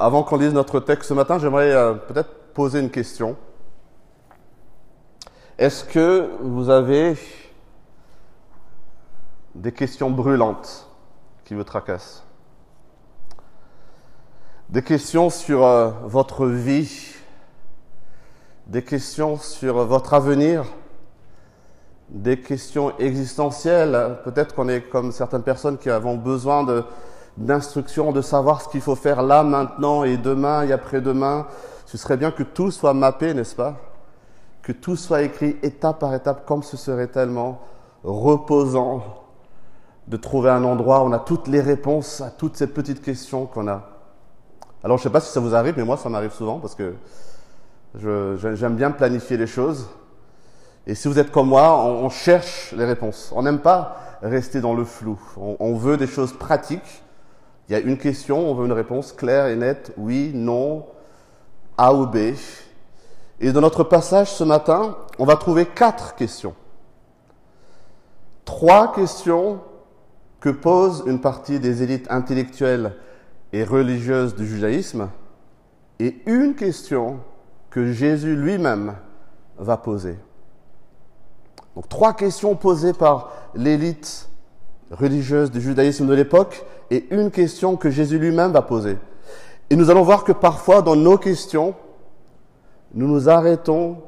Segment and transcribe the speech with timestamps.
[0.00, 3.36] Avant qu'on lise notre texte ce matin, j'aimerais euh, peut-être poser une question.
[5.58, 7.16] Est-ce que vous avez
[9.56, 10.88] des questions brûlantes
[11.44, 12.22] qui vous tracassent?
[14.68, 17.16] Des questions sur euh, votre vie?
[18.68, 20.64] Des questions sur votre avenir?
[22.08, 24.18] Des questions existentielles?
[24.22, 26.84] Peut-être qu'on est comme certaines personnes qui avons besoin de
[27.38, 31.46] d'instructions, de savoir ce qu'il faut faire là, maintenant et demain et après-demain.
[31.86, 33.76] Ce serait bien que tout soit mappé, n'est-ce pas?
[34.62, 37.60] Que tout soit écrit étape par étape, comme ce serait tellement
[38.02, 39.02] reposant
[40.08, 43.46] de trouver un endroit où on a toutes les réponses à toutes ces petites questions
[43.46, 43.82] qu'on a.
[44.82, 46.74] Alors je ne sais pas si ça vous arrive, mais moi ça m'arrive souvent parce
[46.74, 46.94] que
[47.98, 49.88] j'aime bien planifier les choses.
[50.86, 53.30] Et si vous êtes comme moi, on, cherche les réponses.
[53.34, 55.18] On n'aime pas rester dans le flou.
[55.36, 57.02] on veut des choses pratiques
[57.68, 60.86] il y a une question, on veut une réponse claire et nette, oui, non,
[61.76, 62.34] A ou B.
[63.40, 66.54] Et dans notre passage ce matin, on va trouver quatre questions.
[68.44, 69.60] Trois questions
[70.40, 72.94] que pose une partie des élites intellectuelles
[73.52, 75.10] et religieuses du judaïsme
[75.98, 77.20] et une question
[77.70, 78.94] que Jésus lui-même
[79.58, 80.18] va poser.
[81.74, 84.28] Donc trois questions posées par l'élite
[84.90, 88.96] religieuse du judaïsme de l'époque et une question que Jésus lui-même va poser.
[89.70, 91.74] Et nous allons voir que parfois dans nos questions,
[92.94, 93.98] nous nous arrêtons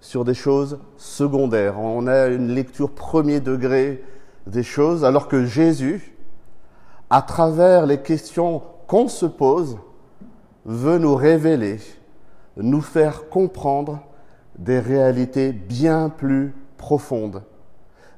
[0.00, 1.80] sur des choses secondaires.
[1.80, 4.02] On a une lecture premier degré
[4.46, 6.16] des choses, alors que Jésus,
[7.10, 9.78] à travers les questions qu'on se pose,
[10.64, 11.78] veut nous révéler,
[12.56, 14.00] nous faire comprendre
[14.58, 17.42] des réalités bien plus profondes,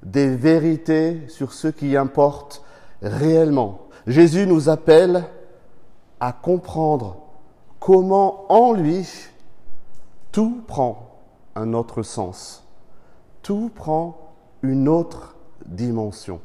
[0.03, 2.65] des vérités sur ce qui importe
[3.03, 3.89] réellement.
[4.07, 5.25] Jésus nous appelle
[6.21, 7.17] à comprendre
[7.79, 9.07] comment en lui
[10.33, 11.21] tout prend
[11.55, 12.65] un autre sens,
[13.43, 15.35] tout prend une autre
[15.67, 16.41] dimension.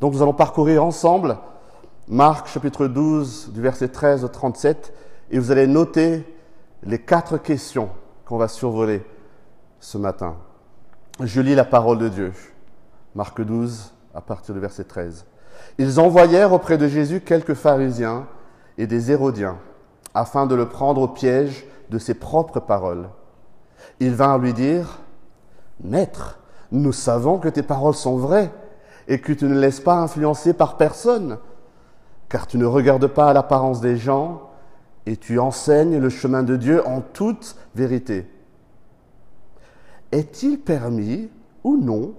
[0.00, 1.38] Donc nous allons parcourir ensemble
[2.06, 4.94] Marc chapitre 12 du verset 13 au 37
[5.30, 6.24] et vous allez noter
[6.82, 7.90] les quatre questions
[8.24, 9.04] qu'on va survoler
[9.80, 10.36] ce matin.
[11.20, 12.32] Je lis la parole de Dieu.
[13.16, 15.26] Marc 12 à partir du verset 13.
[15.78, 18.28] Ils envoyèrent auprès de Jésus quelques pharisiens
[18.78, 19.58] et des hérodiens,
[20.14, 23.08] afin de le prendre au piège de ses propres paroles.
[23.98, 25.00] Ils vinrent lui dire,
[25.82, 26.38] Maître,
[26.70, 28.52] nous savons que tes paroles sont vraies
[29.08, 31.38] et que tu ne laisses pas influencer par personne,
[32.28, 34.50] car tu ne regardes pas à l'apparence des gens
[35.04, 38.30] et tu enseignes le chemin de Dieu en toute vérité.
[40.12, 41.28] Est-il permis
[41.64, 42.14] ou non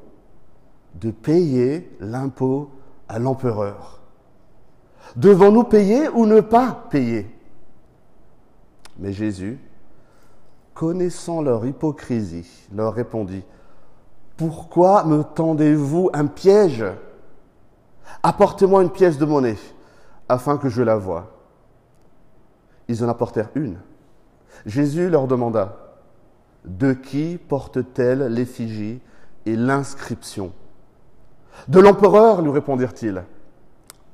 [0.96, 2.70] de payer l'impôt
[3.08, 4.02] à l'empereur?
[5.16, 7.28] Devons-nous payer ou ne pas payer?
[9.00, 9.60] Mais Jésus,
[10.74, 13.44] connaissant leur hypocrisie, leur répondit,
[14.38, 16.86] Pourquoi me tendez-vous un piège?
[18.22, 19.58] Apportez-moi une pièce de monnaie,
[20.28, 21.32] afin que je la voie.
[22.88, 23.78] Ils en apportèrent une.
[24.66, 25.89] Jésus leur demanda,
[26.70, 29.02] De qui porte-t-elle l'effigie
[29.48, 30.54] et l'inscription?
[31.68, 33.24] De l'empereur, lui répondirent-ils.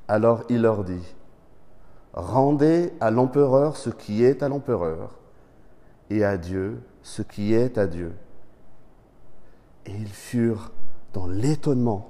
[0.08, 1.16] Alors il leur dit,
[2.14, 5.20] Rendez à l'empereur ce qui est à l'empereur,
[6.10, 8.14] et à Dieu ce qui est à Dieu.
[9.86, 10.72] Et ils furent
[11.14, 12.10] dans l'étonnement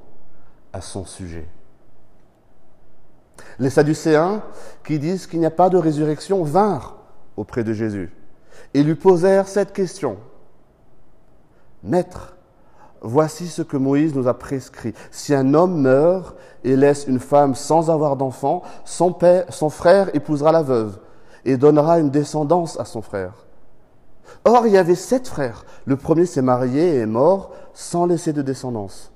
[0.73, 1.47] à son sujet.
[3.57, 4.43] Les Sadducéens,
[4.83, 6.97] qui disent qu'il n'y a pas de résurrection, vinrent
[7.35, 8.13] auprès de Jésus
[8.75, 10.17] et lui posèrent cette question.
[11.85, 12.35] Maître,
[13.07, 14.95] Voici ce que Moïse nous a prescrit.
[15.11, 19.13] Si un homme meurt et laisse une femme sans avoir d'enfant, son,
[19.69, 20.97] frère épousera la veuve
[21.45, 23.45] et donnera une descendance à son frère.
[24.43, 25.65] Or, il y avait sept frères.
[25.85, 29.11] Le premier s'est marié et est mort sans laisser de descendance.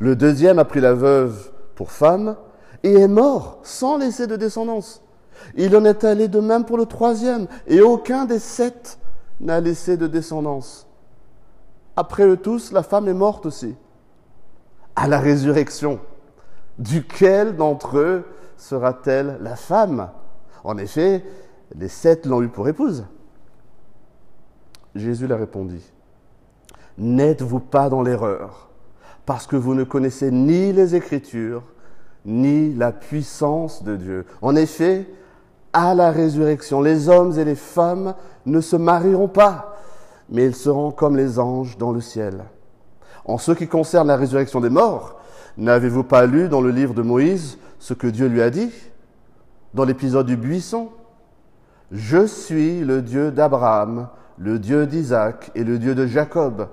[0.00, 2.36] Le deuxième a pris la veuve pour femme
[2.82, 5.02] et est mort sans laisser de descendance.
[5.56, 8.98] Il en est allé de même pour le troisième et aucun des sept
[9.40, 10.87] n'a laissé de descendance.
[11.98, 13.74] Après eux tous, la femme est morte aussi.
[14.94, 15.98] À la résurrection,
[16.78, 18.24] duquel d'entre eux
[18.56, 20.08] sera-t-elle la femme?
[20.62, 21.24] En effet,
[21.74, 23.04] les sept l'ont eu pour épouse.
[24.94, 25.82] Jésus leur répondit,
[26.98, 28.68] N'êtes-vous pas dans l'erreur,
[29.26, 31.64] parce que vous ne connaissez ni les Écritures,
[32.24, 34.24] ni la puissance de Dieu.
[34.40, 35.10] En effet,
[35.72, 38.14] à la résurrection, les hommes et les femmes
[38.46, 39.77] ne se marieront pas,
[40.28, 42.44] mais ils seront comme les anges dans le ciel.
[43.24, 45.16] En ce qui concerne la résurrection des morts,
[45.56, 48.72] n'avez-vous pas lu dans le livre de Moïse ce que Dieu lui a dit?
[49.74, 50.90] Dans l'épisode du buisson,
[51.90, 56.68] Je suis le Dieu d'Abraham, le Dieu d'Isaac et le Dieu de Jacob.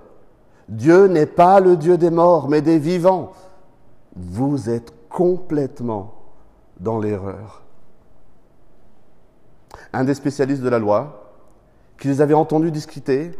[0.68, 3.32] Dieu n'est pas le Dieu des morts, mais des vivants.
[4.16, 6.14] Vous êtes complètement
[6.80, 7.64] dans l'erreur.
[9.94, 11.25] Un des spécialistes de la loi,
[11.98, 13.32] qui les avait entendus discuter,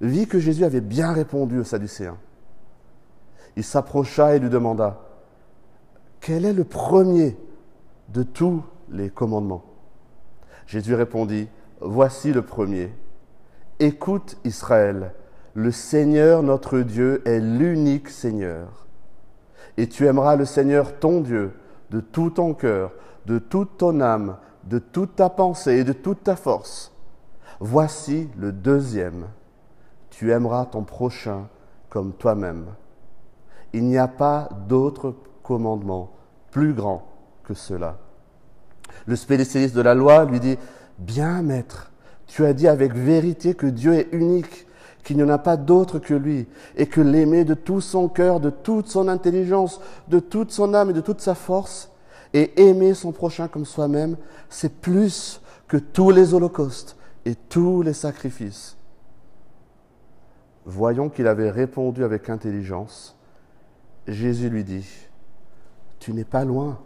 [0.00, 2.18] vit que Jésus avait bien répondu aux Sadducéens.
[3.56, 5.00] Il s'approcha et lui demanda,
[6.20, 7.36] Quel est le premier
[8.08, 9.64] de tous les commandements?
[10.66, 11.48] Jésus répondit,
[11.80, 12.90] Voici le premier.
[13.80, 15.12] Écoute Israël,
[15.54, 18.86] le Seigneur notre Dieu est l'unique Seigneur.
[19.76, 21.52] Et tu aimeras le Seigneur ton Dieu
[21.90, 22.92] de tout ton cœur,
[23.26, 26.91] de toute ton âme, de toute ta pensée et de toute ta force.
[27.64, 29.28] Voici le deuxième.
[30.10, 31.46] Tu aimeras ton prochain
[31.90, 32.66] comme toi-même.
[33.72, 35.14] Il n'y a pas d'autre
[35.44, 36.10] commandement
[36.50, 37.06] plus grand
[37.44, 37.98] que cela.
[39.06, 40.58] Le spécialiste de la loi lui dit,
[40.98, 41.92] Bien maître,
[42.26, 44.66] tu as dit avec vérité que Dieu est unique,
[45.04, 48.40] qu'il n'y en a pas d'autre que lui, et que l'aimer de tout son cœur,
[48.40, 51.92] de toute son intelligence, de toute son âme et de toute sa force,
[52.34, 54.16] et aimer son prochain comme soi-même,
[54.50, 58.76] c'est plus que tous les holocaustes et tous les sacrifices.
[60.64, 63.16] Voyons qu'il avait répondu avec intelligence.
[64.06, 64.88] Jésus lui dit,
[65.98, 66.78] Tu n'es pas loin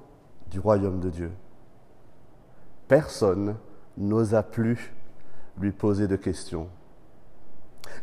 [0.50, 1.30] du royaume de Dieu.
[2.88, 3.56] Personne
[3.96, 4.94] n'osa plus
[5.58, 6.68] lui poser de questions.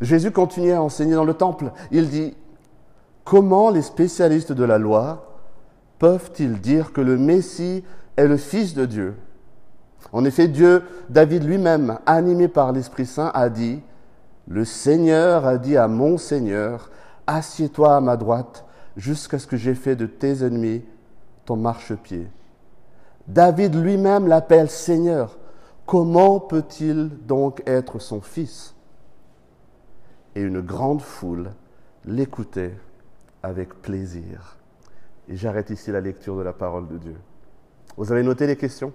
[0.01, 1.71] Jésus continuait à enseigner dans le temple.
[1.91, 2.35] Il dit,
[3.23, 5.39] Comment les spécialistes de la loi
[5.99, 7.83] peuvent-ils dire que le Messie
[8.17, 9.15] est le Fils de Dieu?
[10.11, 13.81] En effet, Dieu, David lui-même, animé par l'Esprit Saint, a dit,
[14.47, 16.89] Le Seigneur a dit à mon Seigneur,
[17.25, 18.65] Assieds-toi à ma droite
[18.97, 20.83] jusqu'à ce que j'ai fait de tes ennemis
[21.45, 22.27] ton marchepied.
[23.27, 25.37] David lui-même l'appelle Seigneur.
[25.85, 28.75] Comment peut-il donc être son fils?
[30.35, 31.51] Et une grande foule
[32.05, 32.75] l'écoutait
[33.41, 34.57] avec plaisir.
[35.29, 37.15] Et j'arrête ici la lecture de la parole de Dieu.
[37.97, 38.93] Vous avez noté les questions?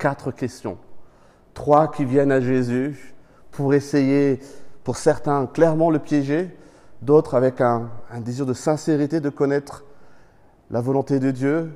[0.00, 0.78] Quatre questions.
[1.52, 3.14] Trois qui viennent à Jésus
[3.50, 4.40] pour essayer,
[4.82, 6.56] pour certains, clairement le piéger,
[7.02, 9.84] d'autres avec un, désir de sincérité de connaître
[10.70, 11.70] la volonté de Dieu.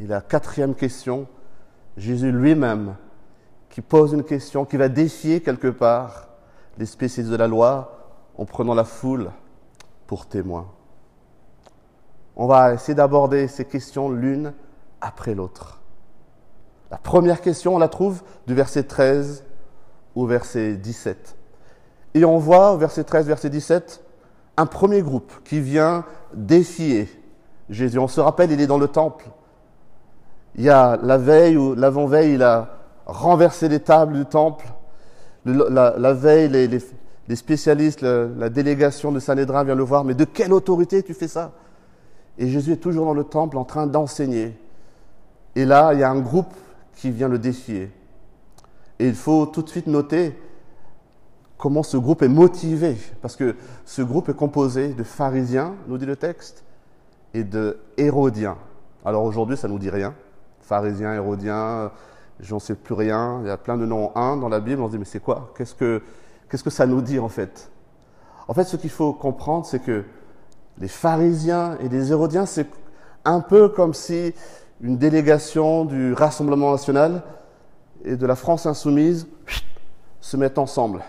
[0.00, 1.26] Et la quatrième question,
[1.98, 2.96] Jésus lui-même
[3.68, 6.28] qui pose une question, qui va défier quelque part
[6.78, 7.98] les spécialistes de la loi
[8.38, 9.30] en prenant la foule
[10.06, 10.68] pour témoin.
[12.34, 14.54] On va essayer d'aborder ces questions l'une
[15.02, 15.77] après l'autre.
[16.90, 19.44] La première question, on la trouve du verset 13
[20.14, 21.36] au verset 17.
[22.14, 24.02] Et on voit au verset 13, verset 17,
[24.56, 27.08] un premier groupe qui vient défier
[27.68, 27.98] Jésus.
[27.98, 29.26] On se rappelle, il est dans le temple.
[30.56, 34.66] Il y a la veille ou l'avant-veille, il a renversé les tables du temple.
[35.44, 36.48] la, veille,
[37.28, 40.04] les, spécialistes, la, délégation de Sanhédrin vient le voir.
[40.04, 41.52] Mais de quelle autorité tu fais ça?
[42.38, 44.58] Et Jésus est toujours dans le temple en train d'enseigner.
[45.54, 46.54] Et là, il y a un groupe
[46.98, 47.92] qui vient le défier.
[48.98, 50.36] Et il faut tout de suite noter
[51.56, 52.96] comment ce groupe est motivé.
[53.22, 53.54] Parce que
[53.84, 56.64] ce groupe est composé de pharisiens, nous dit le texte,
[57.34, 58.58] et de hérodiens.
[59.04, 60.12] Alors aujourd'hui, ça ne nous dit rien.
[60.60, 61.92] Pharisiens, hérodiens,
[62.40, 63.42] j'en sais plus rien.
[63.42, 64.82] Il y a plein de noms en un dans la Bible.
[64.82, 65.52] On se dit, mais c'est quoi?
[65.54, 66.02] Que,
[66.50, 67.70] qu'est-ce que ça nous dit en fait?
[68.48, 70.04] En fait, ce qu'il faut comprendre, c'est que
[70.78, 72.66] les pharisiens et les hérodiens, c'est
[73.24, 74.34] un peu comme si
[74.80, 77.22] une délégation du Rassemblement national
[78.04, 79.26] et de la France insoumise
[80.20, 81.02] se mettent ensemble.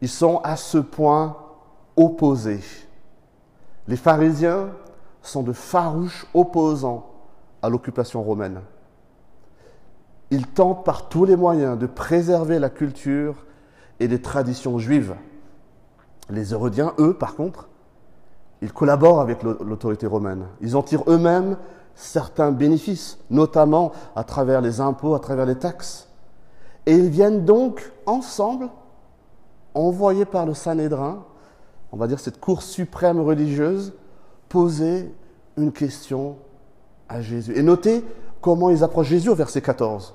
[0.00, 1.36] Ils sont à ce point
[1.96, 2.60] opposés.
[3.86, 4.70] Les pharisiens
[5.22, 7.06] sont de farouches opposants
[7.62, 8.60] à l'occupation romaine.
[10.30, 13.44] Ils tentent par tous les moyens de préserver la culture
[14.00, 15.14] et les traditions juives.
[16.30, 17.68] Les Hérodiens, eux, par contre,
[18.62, 20.46] ils collaborent avec l'autorité romaine.
[20.60, 21.56] Ils en tirent eux-mêmes
[21.94, 26.08] certains bénéfices, notamment à travers les impôts, à travers les taxes.
[26.86, 28.68] Et ils viennent donc ensemble,
[29.74, 31.24] envoyés par le Sanhédrin,
[31.92, 33.94] on va dire cette cour suprême religieuse,
[34.48, 35.14] poser
[35.56, 36.36] une question
[37.08, 37.52] à Jésus.
[37.56, 38.04] Et notez
[38.40, 40.14] comment ils approchent Jésus au verset 14.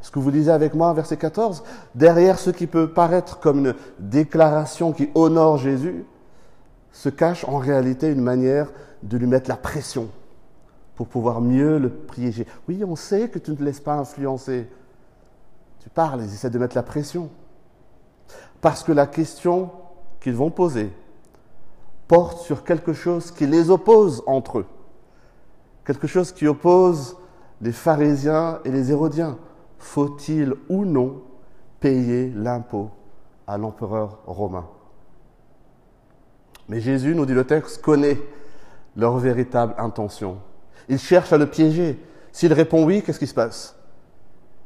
[0.00, 3.74] Est-ce que vous lisez avec moi verset 14 Derrière ce qui peut paraître comme une
[3.98, 6.04] déclaration qui honore Jésus,
[6.92, 8.72] se cache en réalité une manière
[9.02, 10.08] de lui mettre la pression
[10.96, 12.46] pour pouvoir mieux le piéger.
[12.68, 14.68] Oui, on sait que tu ne te laisses pas influencer.
[15.80, 17.30] Tu parles, ils essaient de mettre la pression.
[18.62, 19.70] Parce que la question
[20.20, 20.90] qu'ils vont poser
[22.08, 24.66] porte sur quelque chose qui les oppose entre eux.
[25.84, 27.16] Quelque chose qui oppose
[27.60, 29.38] les pharisiens et les hérodiens.
[29.78, 31.22] faut-il ou non
[31.78, 32.90] payer l'impôt
[33.46, 34.66] à l'empereur romain?
[36.68, 38.18] Mais Jésus, nous dit le texte, connaît
[38.96, 40.38] leur véritable intention.
[40.88, 41.98] Il cherche à le piéger.
[42.32, 43.76] S'il répond oui, qu'est-ce qui se passe?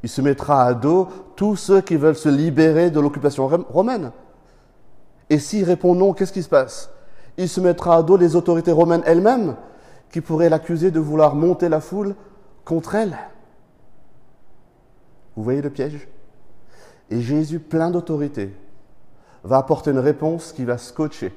[0.02, 4.12] Il se mettra à dos tous ceux qui veulent se libérer de l'occupation romaine.
[5.28, 6.90] Et s'il répond non, qu'est-ce qui se passe?
[7.36, 9.56] Il se mettra à dos les autorités romaines elles-mêmes
[10.10, 12.14] qui pourraient l'accuser de vouloir monter la foule
[12.64, 13.16] contre elle.
[15.36, 16.08] Vous voyez le piège?
[17.10, 18.54] Et Jésus, plein d'autorité,
[19.44, 21.32] va apporter une réponse qui va scotcher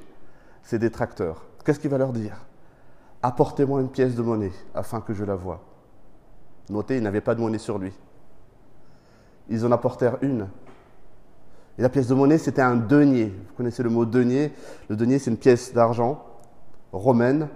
[0.62, 1.44] ses détracteurs.
[1.64, 2.44] Qu'est-ce qu'il va leur dire?
[3.26, 5.62] Apportez-moi une pièce de monnaie afin que je la voie.
[6.68, 7.90] Notez, il n'avait pas de monnaie sur lui.
[9.48, 10.46] Ils en apportèrent une.
[11.78, 13.28] Et la pièce de monnaie, c'était un denier.
[13.48, 14.52] Vous connaissez le mot denier?
[14.90, 16.22] Le denier, c'est une pièce d'argent
[16.92, 17.48] romaine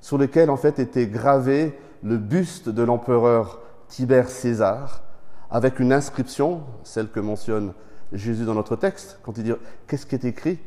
[0.00, 5.02] sur laquelle, en fait, était gravé le buste de l'empereur Tibère César
[5.50, 7.74] avec une inscription, celle que mentionne
[8.14, 9.52] Jésus dans notre texte, quand il dit
[9.86, 10.58] qu'est-ce qui est écrit?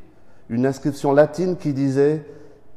[0.50, 2.24] Une inscription latine qui disait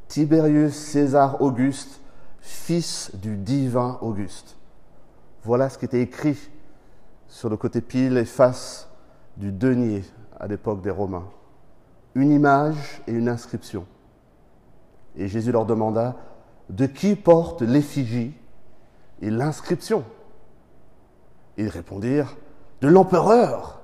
[0.09, 2.01] Tiberius César Auguste,
[2.39, 4.57] fils du divin Auguste.
[5.43, 6.49] Voilà ce qui était écrit
[7.27, 8.89] sur le côté pile et face
[9.37, 10.03] du denier
[10.39, 11.27] à l'époque des Romains.
[12.15, 13.85] Une image et une inscription.
[15.15, 16.15] Et Jésus leur demanda
[16.69, 18.33] de qui porte l'effigie
[19.21, 20.03] et l'inscription?
[21.55, 22.35] Ils répondirent
[22.81, 23.81] de l'empereur.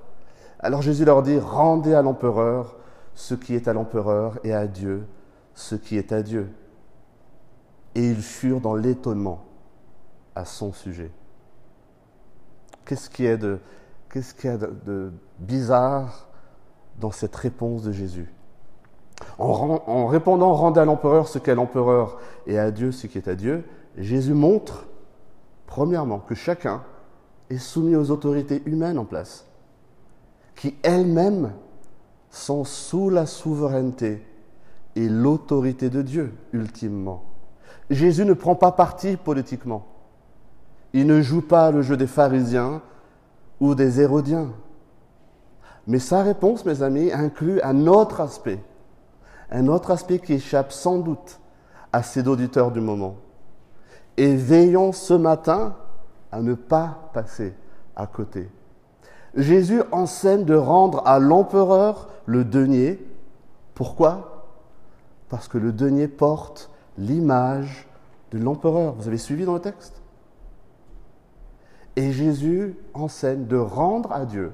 [0.60, 2.78] Alors Jésus leur dit rendez à l'empereur
[3.14, 5.06] ce qui est à l'empereur et à Dieu
[5.56, 6.52] ce qui est à Dieu.
[7.96, 9.46] Et ils furent dans l'étonnement
[10.36, 11.12] à son sujet.
[12.86, 13.60] Qu'est-ce qui est de,
[14.10, 16.28] qu'est-ce qui est de, bizarre
[17.00, 18.32] dans cette réponse de Jésus?
[19.40, 23.30] En, en, répondant rendez à l'empereur ce qu'est l'empereur et à Dieu ce qui est
[23.30, 23.64] à Dieu,
[23.98, 24.86] Jésus montre,
[25.68, 26.84] premièrement, que chacun
[27.50, 29.48] est soumis aux autorités humaines en place,
[30.56, 31.54] qui elles-mêmes
[32.30, 34.22] sont sous la souveraineté
[34.96, 37.24] et l'autorité de Dieu, ultimement.
[37.90, 39.86] Jésus ne prend pas parti politiquement.
[40.94, 42.82] Il ne joue pas le jeu des pharisiens
[43.60, 44.50] ou des hérodiens.
[45.88, 48.60] Mais sa réponse, mes amis, inclut un autre aspect,
[49.52, 51.40] un autre aspect qui échappe sans doute
[51.92, 53.18] à ses auditeurs du moment.
[54.18, 55.76] Et veillons ce matin
[56.32, 57.54] à ne pas passer
[57.96, 58.50] à côté.
[59.36, 63.06] Jésus enseigne de rendre à l'empereur le denier.
[63.74, 64.35] Pourquoi?
[65.30, 67.88] Parce que le denier porte l'image
[68.32, 68.94] de l'empereur.
[68.96, 70.02] Vous avez suivi dans le texte?
[71.96, 74.52] Et Jésus enseigne de rendre à Dieu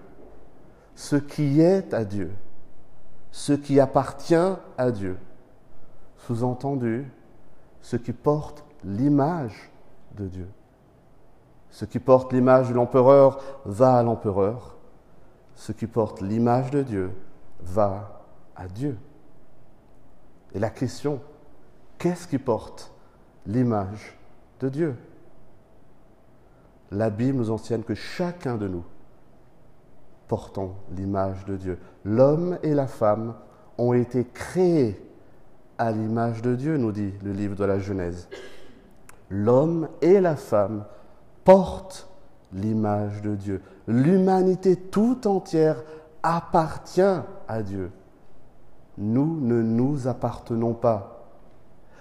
[0.96, 2.32] ce qui est à Dieu,
[3.32, 4.36] ce qui appartient
[4.78, 5.18] à Dieu.
[6.18, 7.12] Sous-entendu,
[7.82, 9.72] ce qui porte l'image
[10.16, 10.48] de Dieu.
[11.72, 14.75] Ce qui porte l'image de l'empereur va à l'empereur.
[15.56, 17.12] Ce qui porte l'image de Dieu
[17.62, 18.24] va
[18.56, 18.98] à Dieu.
[20.53, 21.22] Et la question,
[21.98, 22.91] qu'est-ce qui porte
[23.46, 24.17] l'image
[24.60, 24.96] de Dieu?
[26.91, 28.84] La Bible nous enseigne que chacun de nous
[30.27, 31.77] portons l'image de Dieu.
[32.03, 33.36] L'homme et la femme
[33.77, 35.01] ont été créés
[35.77, 38.27] à l'image de Dieu, nous dit le livre de la Genèse.
[39.29, 40.86] L'homme et la femme
[41.43, 42.10] portent
[42.53, 43.62] l'image de Dieu.
[43.88, 45.84] L'humanité tout entière
[46.24, 47.01] appartient
[47.48, 47.91] à Dieu
[48.98, 51.21] nous ne nous appartenons pas.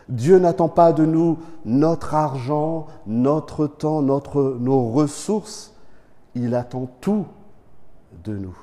[0.09, 5.75] Dieu n'attend pas de nous notre argent, notre temps, nos ressources.
[6.35, 7.26] Il attend tout
[8.25, 8.56] de nous.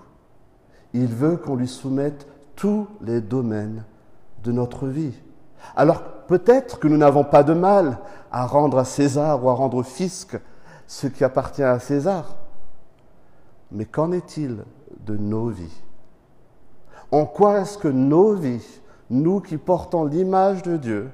[0.93, 3.86] Il veut qu'on lui soumette tous les domaines
[4.43, 5.13] de notre vie.
[5.75, 8.00] Alors peut-être que nous n'avons pas de mal
[8.31, 10.38] à rendre à César ou à rendre au fisc
[10.86, 12.36] ce qui appartient à César.
[13.72, 14.63] Mais qu'en est-il
[15.05, 15.81] de nos vies?
[17.12, 21.12] En quoi est-ce que nos vies, nous qui portons l'image de Dieu,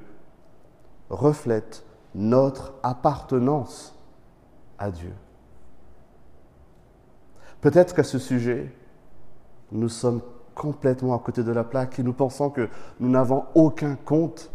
[1.10, 1.84] reflètent
[2.16, 3.96] notre appartenance
[4.80, 5.14] à Dieu?
[7.62, 8.74] Peut-être qu'à ce sujet,
[9.72, 10.22] nous sommes
[10.56, 12.70] complètement à côté de la plaque et nous pensons que
[13.00, 14.52] nous n'avons aucun compte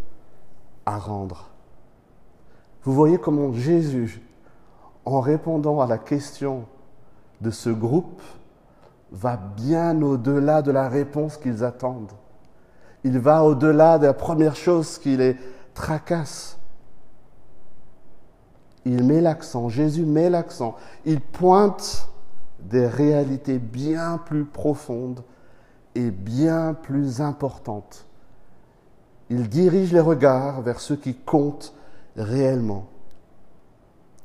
[0.87, 1.50] à rendre.
[2.83, 4.23] Vous voyez comment Jésus,
[5.04, 6.66] en répondant à la question
[7.40, 8.23] de ce groupe
[9.10, 12.12] va bien au-delà de la réponse qu'ils attendent.
[13.04, 15.36] Il va au-delà de la première chose qui les
[15.74, 16.58] tracasse.
[18.84, 22.08] Il met l'accent, Jésus met l'accent, il pointe
[22.58, 25.22] des réalités bien plus profondes
[25.94, 28.06] et bien plus importantes.
[29.30, 31.74] Il dirige les regards vers ce qui compte
[32.16, 32.86] réellement.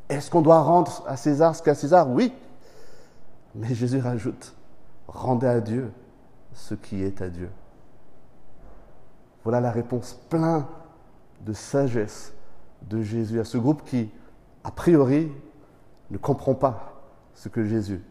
[0.09, 2.09] Est-ce qu'on doit rendre à César ce qu'à César?
[2.09, 2.33] Oui,
[3.55, 4.53] Mais Jésus rajoute,
[5.07, 5.91] rendez à Dieu
[6.53, 7.49] ce qui est à Dieu.
[9.43, 10.65] Voilà la réponse pleine
[11.41, 12.33] de sagesse
[12.83, 14.09] de Jésus à ce groupe qui,
[14.63, 15.31] a priori,
[16.11, 17.01] ne comprend pas
[17.33, 18.01] ce que Jésus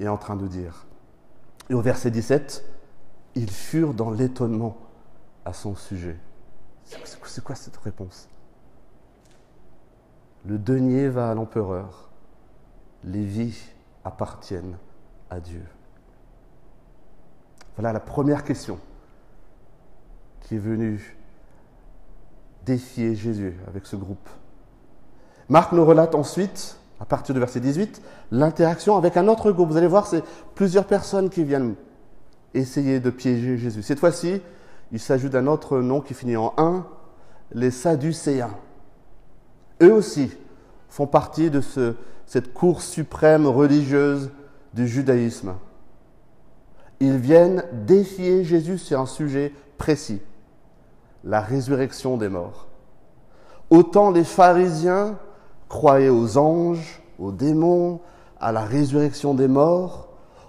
[0.00, 0.86] est en train de dire.
[1.68, 2.64] Et au verset 17,
[3.34, 4.76] ils furent dans l'étonnement
[5.44, 6.18] à son sujet.
[6.84, 8.28] C'est quoi cette réponse?
[10.46, 12.10] Le denier va à l'empereur,
[13.02, 13.58] les vies
[14.04, 14.76] appartiennent
[15.30, 15.64] à Dieu.
[17.76, 18.78] Voilà la première question
[20.40, 21.16] qui est venue
[22.64, 24.28] défier Jésus avec ce groupe.
[25.48, 28.00] Marc nous relate ensuite, à partir du verset 18,
[28.30, 29.70] l'interaction avec un autre groupe.
[29.70, 30.22] Vous allez voir, c'est
[30.54, 31.74] plusieurs personnes qui viennent
[32.54, 33.82] essayer de piéger Jésus.
[33.82, 34.40] Cette fois-ci,
[34.92, 36.86] il s'agit d'un autre nom qui finit en un,
[37.52, 38.54] les Sadducéens.
[39.82, 40.32] Eux aussi
[40.88, 41.94] font partie de ce,
[42.26, 44.30] cette cour suprême religieuse
[44.72, 45.54] du judaïsme.
[47.00, 50.20] Ils viennent défier Jésus sur un sujet précis,
[51.24, 52.66] la résurrection des morts.
[53.70, 55.18] Autant les pharisiens
[55.68, 58.00] croyaient aux anges, aux démons,
[58.40, 60.08] à la résurrection des morts,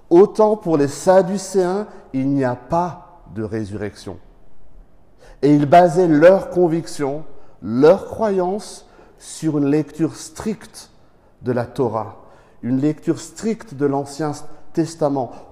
[0.10, 4.18] autant pour les Sadducéens, il n'y a pas de résurrection.
[5.42, 7.24] Et ils basaient leur conviction,
[7.62, 8.86] leur croyance
[9.18, 10.92] sur une lecture stricte
[11.42, 12.18] de la Torah,
[12.62, 14.34] une lecture stricte de l'Ancien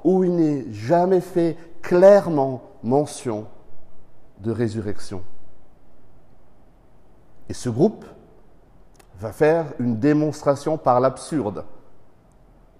[0.04, 3.46] Où il n'est jamais fait clairement mention
[4.40, 5.22] de résurrection.
[7.50, 8.06] Et ce groupe
[9.20, 11.66] va faire une démonstration par l'absurde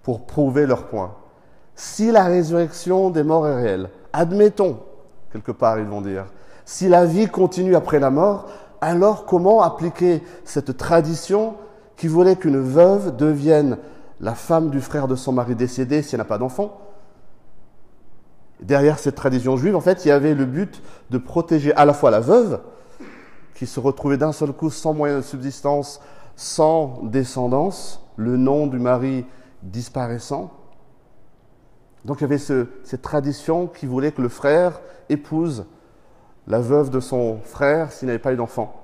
[0.02, 1.14] pour prouver leur point.
[1.74, 4.80] Si la résurrection des morts est réelle, admettons,
[5.32, 6.26] quelque part ils vont dire,
[6.64, 8.46] si la vie continue après la mort,
[8.80, 11.54] alors comment appliquer cette tradition
[11.96, 13.78] qui voulait qu'une veuve devienne
[14.20, 16.80] la femme du frère de son mari décédé si elle n'a pas d'enfant
[18.60, 21.92] Derrière cette tradition juive, en fait, il y avait le but de protéger à la
[21.92, 22.60] fois la veuve,
[23.54, 26.00] qui se retrouvait d'un seul coup sans moyen de subsistance,
[26.36, 29.26] sans descendance, le nom du mari
[29.62, 30.52] disparaissant.
[32.04, 35.66] Donc il y avait cette tradition qui voulait que le frère épouse
[36.46, 38.74] la veuve de son frère s'il n'avait pas eu d'enfant.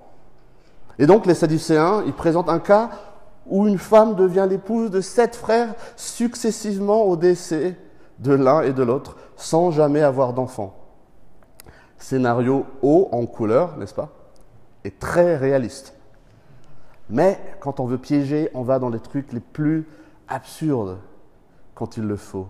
[0.99, 2.90] Et donc les Sadducéens, ils présentent un cas
[3.51, 7.77] où une femme devient l'épouse de sept frères successivement au décès
[8.21, 10.75] de l'un et de l'autre, sans jamais avoir d'enfant.
[11.99, 14.09] Scénario haut en couleur, n'est-ce pas
[14.85, 15.95] Et très réaliste.
[17.11, 19.87] Mais quand on veut piéger, on va dans les trucs les plus
[20.29, 20.99] absurdes
[21.75, 22.47] quand il le faut.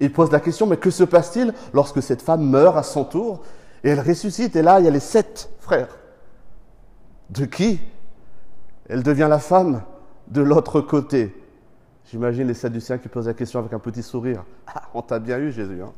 [0.00, 3.42] Il pose la question, mais que se passe-t-il lorsque cette femme meurt à son tour
[3.82, 5.98] et elle ressuscite, et là, il y a les sept frères.
[7.30, 7.80] De qui
[8.88, 9.82] Elle devient la femme?
[10.28, 11.34] De l'autre côté.
[12.06, 14.44] J'imagine les Sadduciens qui posent la question avec un petit sourire.
[14.66, 15.82] Ah, on t'a bien eu, Jésus.
[15.82, 15.92] Hein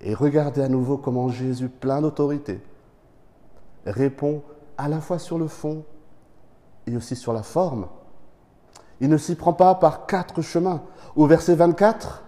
[0.00, 2.60] et regardez à nouveau comment Jésus, plein d'autorité,
[3.84, 4.42] répond
[4.76, 5.84] à la fois sur le fond
[6.86, 7.88] et aussi sur la forme.
[9.00, 10.82] Il ne s'y prend pas par quatre chemins.
[11.16, 12.22] Au verset 24,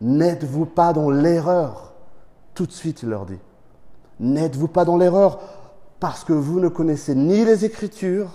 [0.00, 1.94] n'êtes-vous pas dans l'erreur?
[2.54, 3.38] Tout de suite, il leur dit.
[4.18, 5.40] N'êtes-vous pas dans l'erreur
[5.98, 8.30] parce que vous ne connaissez ni les Écritures,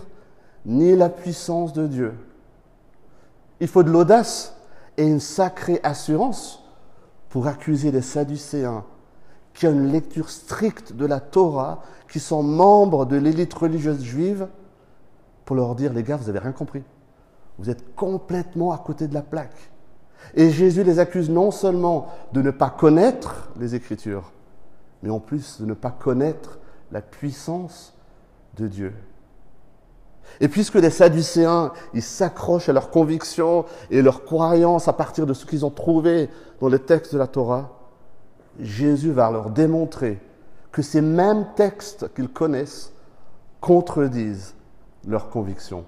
[0.65, 2.13] ni la puissance de Dieu.
[3.59, 4.55] Il faut de l'audace
[4.97, 6.63] et une sacrée assurance
[7.29, 8.83] pour accuser les Sadducéens
[9.53, 14.47] qui ont une lecture stricte de la Torah, qui sont membres de l'élite religieuse juive,
[15.45, 16.83] pour leur dire, les gars, vous n'avez rien compris.
[17.57, 19.71] Vous êtes complètement à côté de la plaque.
[20.33, 24.31] Et Jésus les accuse non seulement de ne pas connaître les Écritures,
[25.03, 26.59] mais en plus de ne pas connaître
[26.91, 27.93] la puissance
[28.57, 28.93] de Dieu.
[30.41, 35.33] Et puisque les Sadducéens, ils s'accrochent à leurs convictions et leurs croyances à partir de
[35.33, 37.71] ce qu'ils ont trouvé dans les textes de la Torah,
[38.59, 40.19] Jésus va leur démontrer
[40.71, 42.91] que ces mêmes textes qu'ils connaissent
[43.61, 44.55] contredisent
[45.07, 45.85] leurs convictions.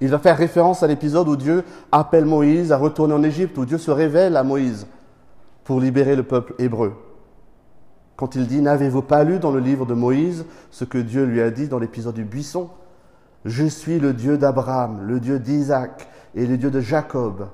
[0.00, 3.64] Il va faire référence à l'épisode où Dieu appelle Moïse à retourner en Égypte, où
[3.64, 4.86] Dieu se révèle à Moïse
[5.64, 6.92] pour libérer le peuple hébreu
[8.18, 11.40] quand il dit N'avez-vous pas lu dans le livre de Moïse ce que Dieu lui
[11.40, 12.68] a dit dans l'épisode du buisson?
[13.44, 17.48] Je suis le Dieu d'Abraham, le Dieu d'Isaac et le Dieu de Jacob.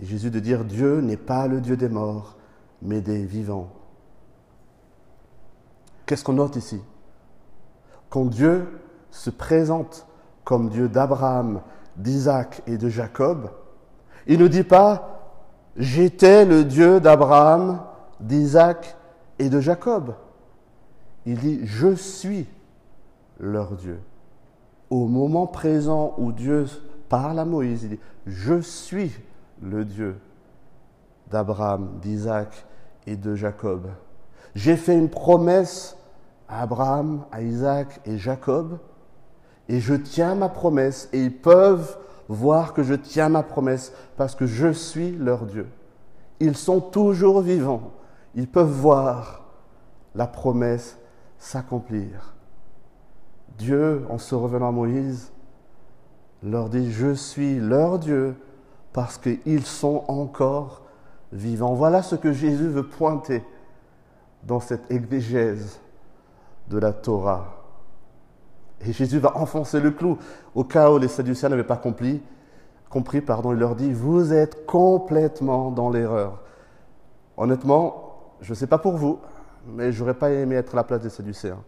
[0.00, 2.36] Et Jésus de dire Dieu n'est pas le Dieu des morts,
[2.80, 3.68] mais des vivants.
[6.06, 6.80] Qu'est-ce qu'on note ici?
[8.08, 8.66] Quand Dieu
[9.10, 10.06] se présente
[10.44, 11.60] comme Dieu d'Abraham,
[11.98, 13.50] d'Isaac et de Jacob,
[14.26, 15.18] il ne dit pas
[15.76, 17.80] J'étais le Dieu d'Abraham,
[18.22, 18.96] d'Isaac
[19.38, 20.14] et de Jacob.
[21.26, 22.46] Il dit, je suis
[23.38, 24.00] leur Dieu.
[24.90, 26.66] Au moment présent où Dieu
[27.08, 29.12] parle à Moïse, il dit, je suis
[29.62, 30.16] le Dieu
[31.30, 32.66] d'Abraham, d'Isaac
[33.06, 33.88] et de Jacob.
[34.54, 35.96] J'ai fait une promesse
[36.48, 38.78] à Abraham, à Isaac et Jacob,
[39.68, 41.96] et je tiens ma promesse, et ils peuvent
[42.28, 45.68] voir que je tiens ma promesse parce que je suis leur Dieu.
[46.40, 47.92] Ils sont toujours vivants.
[48.34, 49.42] Ils peuvent voir
[50.14, 50.98] la promesse
[51.38, 52.34] s'accomplir.
[53.58, 55.32] Dieu, en se revenant à Moïse,
[56.42, 58.36] leur dit, je suis leur Dieu
[58.92, 60.82] parce qu'ils sont encore
[61.32, 61.74] vivants.
[61.74, 63.44] Voilà ce que Jésus veut pointer
[64.44, 65.80] dans cette exégèse
[66.68, 67.62] de la Torah.
[68.84, 70.18] Et Jésus va enfoncer le clou.
[70.54, 72.20] Au cas où les Sadducéens n'avaient pas compris,
[72.90, 76.40] compris pardon, il leur dit, vous êtes complètement dans l'erreur.
[77.36, 78.01] Honnêtement,
[78.42, 79.20] je ne sais pas pour vous,
[79.66, 81.62] mais j'aurais pas aimé être à la place des Sadducéens.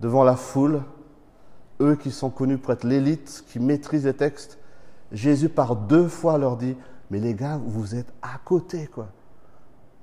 [0.00, 0.82] Devant la foule,
[1.80, 4.58] eux qui sont connus pour être l'élite, qui maîtrisent les textes,
[5.12, 6.76] Jésus par deux fois leur dit,
[7.10, 9.08] mais les gars, vous êtes à côté, quoi.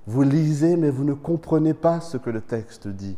[0.06, 3.18] Vous lisez, mais vous ne comprenez pas ce que le texte dit.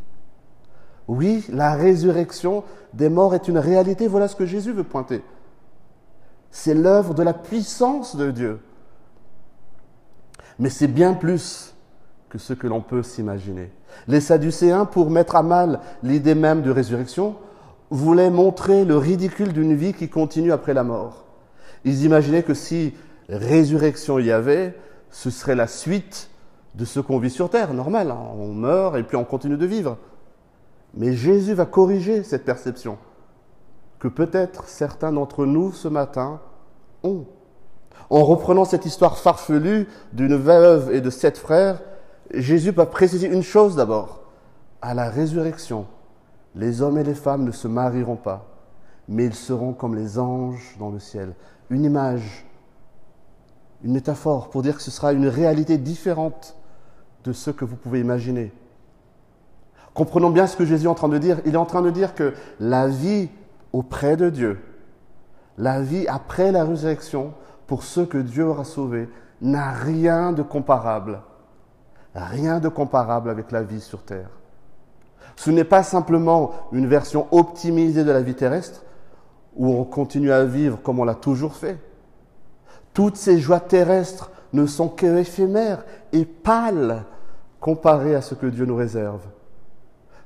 [1.06, 4.08] Oui, la résurrection des morts est une réalité.
[4.08, 5.22] Voilà ce que Jésus veut pointer.
[6.50, 8.60] C'est l'œuvre de la puissance de Dieu.
[10.58, 11.74] Mais c'est bien plus
[12.30, 13.70] que ce que l'on peut s'imaginer.
[14.08, 17.34] Les Sadducéens, pour mettre à mal l'idée même de résurrection,
[17.90, 21.24] voulaient montrer le ridicule d'une vie qui continue après la mort.
[21.84, 22.94] Ils imaginaient que si
[23.28, 24.78] résurrection y avait,
[25.10, 26.30] ce serait la suite
[26.76, 28.12] de ce qu'on vit sur terre, normal.
[28.12, 28.20] Hein.
[28.38, 29.98] On meurt et puis on continue de vivre.
[30.94, 32.96] Mais Jésus va corriger cette perception
[33.98, 36.40] que peut-être certains d'entre nous ce matin
[37.02, 37.24] ont.
[38.08, 41.80] En reprenant cette histoire farfelue d'une veuve et de sept frères,
[42.32, 44.22] Jésus va préciser une chose d'abord.
[44.82, 45.86] À la résurrection,
[46.54, 48.46] les hommes et les femmes ne se marieront pas,
[49.08, 51.34] mais ils seront comme les anges dans le ciel.
[51.68, 52.46] Une image,
[53.84, 56.56] une métaphore pour dire que ce sera une réalité différente
[57.24, 58.52] de ce que vous pouvez imaginer.
[59.92, 61.40] Comprenons bien ce que Jésus est en train de dire.
[61.44, 63.28] Il est en train de dire que la vie
[63.72, 64.60] auprès de Dieu,
[65.58, 67.34] la vie après la résurrection,
[67.66, 69.08] pour ceux que Dieu aura sauvés,
[69.40, 71.20] n'a rien de comparable.
[72.14, 74.30] Rien de comparable avec la vie sur terre.
[75.36, 78.84] Ce n'est pas simplement une version optimisée de la vie terrestre,
[79.56, 81.78] où on continue à vivre comme on l'a toujours fait.
[82.92, 87.04] Toutes ces joies terrestres ne sont qu'éphémères et pâles
[87.60, 89.22] comparées à ce que Dieu nous réserve.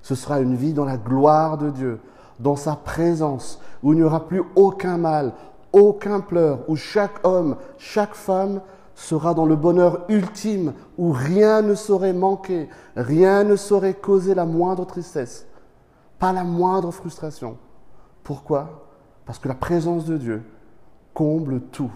[0.03, 2.01] Ce sera une vie dans la gloire de Dieu,
[2.41, 5.33] dans sa présence, où il n'y aura plus aucun mal,
[5.73, 8.61] aucun pleur, où chaque homme, chaque femme
[8.95, 14.45] sera dans le bonheur ultime, où rien ne saurait manquer, rien ne saurait causer la
[14.45, 15.47] moindre tristesse,
[16.19, 17.59] pas la moindre frustration.
[18.23, 18.87] Pourquoi?
[19.27, 20.43] Parce que la présence de Dieu
[21.13, 21.93] comble tout,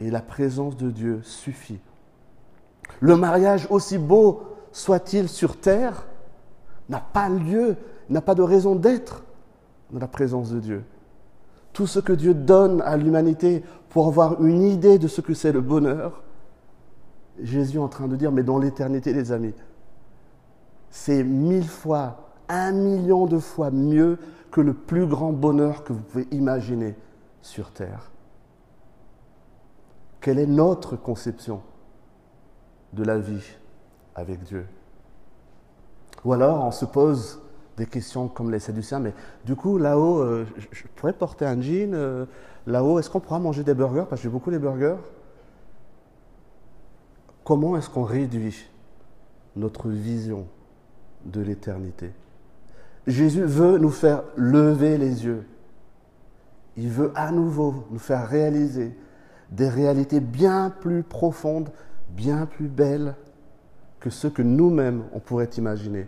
[0.00, 1.80] et la présence de Dieu suffit.
[3.00, 6.06] Le mariage, aussi beau soit-il sur terre,
[6.88, 7.76] n'a pas lieu,
[8.10, 9.22] n'a pas de raison d'être
[9.90, 10.84] dans la présence de Dieu.
[11.72, 15.52] Tout ce que Dieu donne à l'humanité pour avoir une idée de ce que c'est
[15.52, 16.22] le bonheur,
[17.42, 19.52] Jésus est en train de dire, mais dans l'éternité, les amis,
[20.88, 24.18] c'est mille fois, un million de fois mieux
[24.50, 26.96] que le plus grand bonheur que vous pouvez imaginer
[27.42, 28.10] sur Terre.
[30.22, 31.60] Quelle est notre conception
[32.94, 33.44] de la vie
[34.14, 34.66] avec Dieu?
[36.24, 37.42] Ou alors on se pose
[37.76, 41.94] des questions comme les Sadducéens, mais du coup là-haut, euh, je, pourrais porter un jean,
[41.94, 42.26] euh,
[42.66, 44.04] là-haut, est-ce qu'on pourra manger des burgers?
[44.08, 44.96] Parce que j'ai beaucoup les burgers.
[47.44, 48.68] Comment est-ce qu'on réduit
[49.56, 50.46] notre vision
[51.24, 52.12] de l'éternité?
[53.06, 55.44] Jésus veut nous faire lever les yeux.
[56.76, 58.96] Il veut à nouveau nous faire réaliser
[59.50, 61.70] des réalités bien plus profondes,
[62.10, 63.14] bien plus belles
[64.00, 66.06] que ce que nous-mêmes on pourrait imaginer.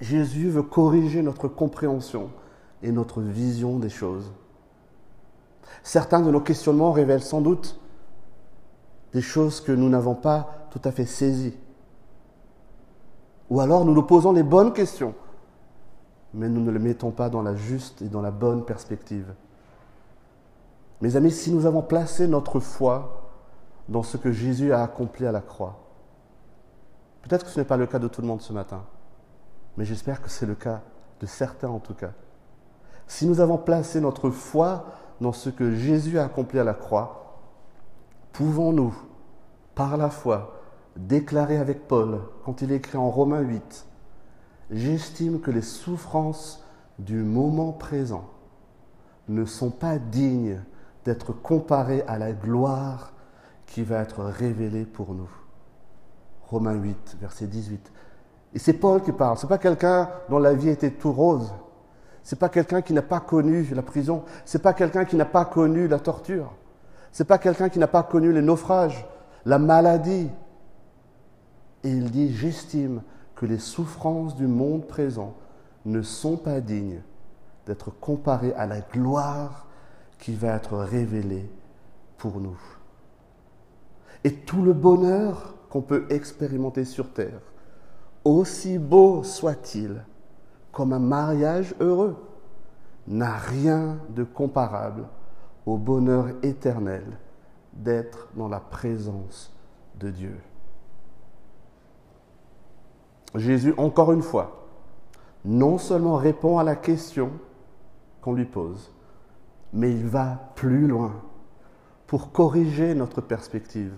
[0.00, 2.30] Jésus veut corriger notre compréhension
[2.82, 4.32] et notre vision des choses.
[5.82, 7.78] Certains de nos questionnements révèlent sans doute
[9.12, 11.56] des choses que nous n'avons pas tout à fait saisies.
[13.50, 15.14] Ou alors nous nous posons les bonnes questions,
[16.34, 19.34] mais nous ne les mettons pas dans la juste et dans la bonne perspective.
[21.00, 23.30] Mes amis, si nous avons placé notre foi
[23.88, 25.86] dans ce que Jésus a accompli à la croix,
[27.26, 28.84] Peut-être que ce n'est pas le cas de tout le monde ce matin,
[29.76, 30.82] mais j'espère que c'est le cas
[31.20, 32.12] de certains en tout cas.
[33.08, 34.84] Si nous avons placé notre foi
[35.20, 37.40] dans ce que Jésus a accompli à la croix,
[38.32, 38.94] pouvons-nous,
[39.74, 40.60] par la foi,
[40.96, 43.86] déclarer avec Paul, quand il écrit en Romains 8,
[44.70, 46.64] J'estime que les souffrances
[46.98, 48.24] du moment présent
[49.28, 50.60] ne sont pas dignes
[51.04, 53.12] d'être comparé à la gloire
[53.66, 55.30] qui va être révélée pour nous.
[56.48, 57.92] Romains 8, verset 18.
[58.54, 59.36] Et c'est Paul qui parle.
[59.38, 61.52] C'est pas quelqu'un dont la vie était tout rose.
[62.26, 64.24] C'est pas quelqu'un qui n'a pas connu la prison.
[64.44, 66.54] C'est pas quelqu'un qui n'a pas connu la torture.
[67.12, 69.06] C'est pas quelqu'un qui n'a pas connu les naufrages,
[69.44, 70.28] la maladie.
[71.84, 73.02] Et il dit J'estime
[73.36, 75.36] que les souffrances du monde présent
[75.84, 77.00] ne sont pas dignes
[77.64, 79.68] d'être comparées à la gloire
[80.18, 81.48] qui va être révélée
[82.18, 82.58] pour nous.
[84.24, 87.52] Et tout le bonheur qu'on peut expérimenter sur terre,
[88.24, 90.02] aussi beau soit-il,
[90.76, 92.22] comme un mariage heureux,
[93.06, 95.08] n'a rien de comparable
[95.64, 97.18] au bonheur éternel
[97.72, 99.56] d'être dans la présence
[99.98, 100.38] de Dieu.
[103.34, 104.66] Jésus, encore une fois,
[105.46, 107.30] non seulement répond à la question
[108.20, 108.92] qu'on lui pose,
[109.72, 111.14] mais il va plus loin
[112.06, 113.94] pour corriger notre perspective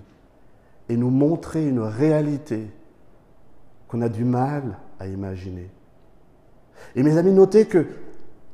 [0.88, 2.70] et nous montrer une réalité
[3.88, 5.72] qu'on a du mal à imaginer.
[6.96, 7.86] Et mes amis, notez que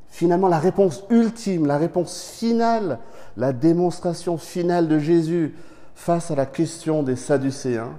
[0.07, 2.99] finalement la réponse ultime, la réponse finale,
[3.37, 5.55] la démonstration finale de Jésus
[5.95, 7.93] face à la question des Sadducéens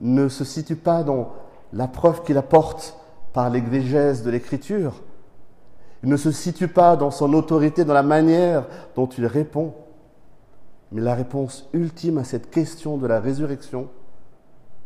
[0.00, 1.32] ne se situe pas dans
[1.72, 2.98] la preuve qu'il apporte
[3.32, 5.02] par l'exégèse de l'Écriture,
[6.02, 9.74] il ne se situe pas dans son autorité, dans la manière dont il répond,
[10.92, 13.88] mais la réponse ultime à cette question de la résurrection,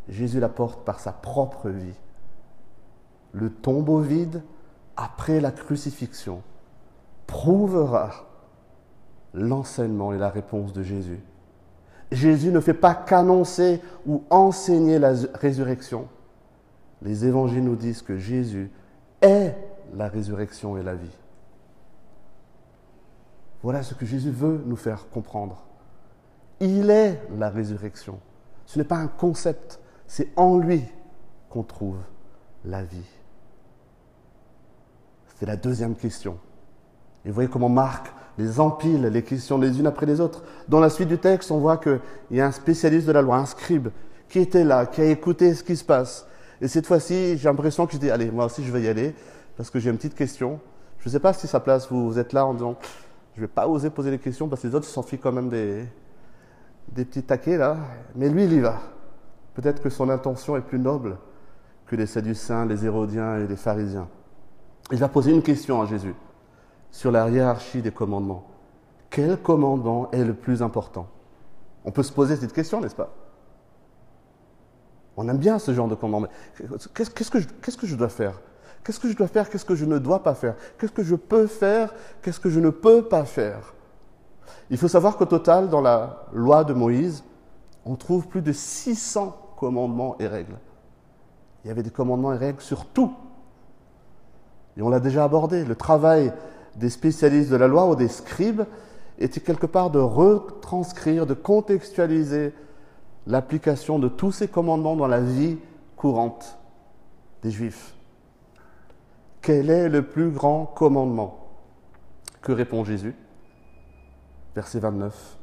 [0.09, 1.95] Jésus l'apporte par sa propre vie.
[3.39, 4.43] Le tombeau vide,
[4.97, 6.43] après la crucifixion,
[7.29, 8.27] prouvera
[9.33, 11.21] l'enseignement et la réponse de Jésus.
[12.11, 16.09] Jésus ne fait pas qu'annoncer ou enseigner la résurrection.
[17.03, 18.73] Les évangiles nous disent que Jésus
[19.21, 19.55] est
[19.95, 21.17] la résurrection et la vie.
[23.63, 25.65] Voilà ce que Jésus veut nous faire comprendre.
[26.59, 28.19] Il est la résurrection.
[28.67, 30.83] Ce n'est pas un concept, c'est en lui
[31.51, 31.99] qu'on trouve
[32.65, 33.18] la vie.
[35.39, 36.37] C'est la deuxième question.
[37.25, 40.43] Et vous voyez comment Marc les empile, les questions les unes après les autres.
[40.69, 42.01] Dans la suite du texte, on voit qu'il
[42.33, 43.89] y a un spécialiste de la loi, un scribe,
[44.29, 46.27] qui était là, qui a écouté ce qui se passe.
[46.61, 49.15] Et cette fois-ci, j'ai l'impression que je dis, allez, moi aussi je vais y aller,
[49.57, 50.59] parce que j'ai une petite question.
[50.99, 52.77] Je ne sais pas si ça place, vous, vous êtes là en disant,
[53.35, 55.33] je ne vais pas oser poser les questions, parce que les autres s'en fichent quand
[55.33, 55.85] même des,
[56.89, 57.77] des petits taquets là,
[58.17, 58.81] mais lui, il y va.
[59.55, 61.17] Peut-être que son intention est plus noble
[61.87, 64.09] que les Sadducéens, les Hérodiens et les pharisiens.
[64.91, 66.15] Il va poser une question à Jésus
[66.91, 68.45] sur la hiérarchie des commandements.
[69.11, 71.07] Quel commandement est le plus important?
[71.85, 73.11] On peut se poser cette question, n'est-ce pas?
[75.17, 76.29] On aime bien ce genre de commandement.
[76.95, 78.41] Qu'est-ce que, qu'est-ce que je dois faire?
[78.85, 79.51] Qu'est-ce que je dois faire?
[79.51, 80.55] Qu'est-ce que je ne dois pas faire?
[80.79, 81.93] Qu'est-ce que je peux faire?
[82.23, 83.75] Qu'est-ce que je ne peux pas faire?
[84.71, 87.25] Il faut savoir qu'au total, dans la loi de Moïse,
[87.85, 90.57] on trouve plus de 600 commandements et règles.
[91.65, 93.13] Il y avait des commandements et règles sur tout.
[94.79, 95.65] Et on l'a déjà abordé.
[95.65, 96.33] Le travail
[96.77, 98.63] des spécialistes de la loi ou des scribes
[99.19, 102.55] était quelque part de retranscrire, de contextualiser
[103.27, 105.59] l'application de tous ces commandements dans la vie
[105.97, 106.57] courante
[107.43, 107.95] des Juifs.
[109.43, 111.49] Quel est le plus grand commandement?
[112.41, 113.15] Que répond Jésus?
[114.55, 115.37] Verset 29.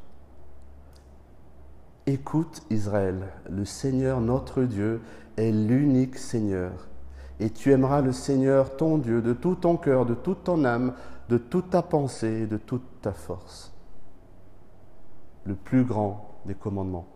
[2.07, 5.01] Écoute Israël, le Seigneur notre Dieu
[5.37, 6.87] est l'unique Seigneur.
[7.39, 10.93] Et tu aimeras le Seigneur ton Dieu de tout ton cœur, de toute ton âme,
[11.29, 13.73] de toute ta pensée et de toute ta force.
[15.45, 17.07] Le plus grand des commandements.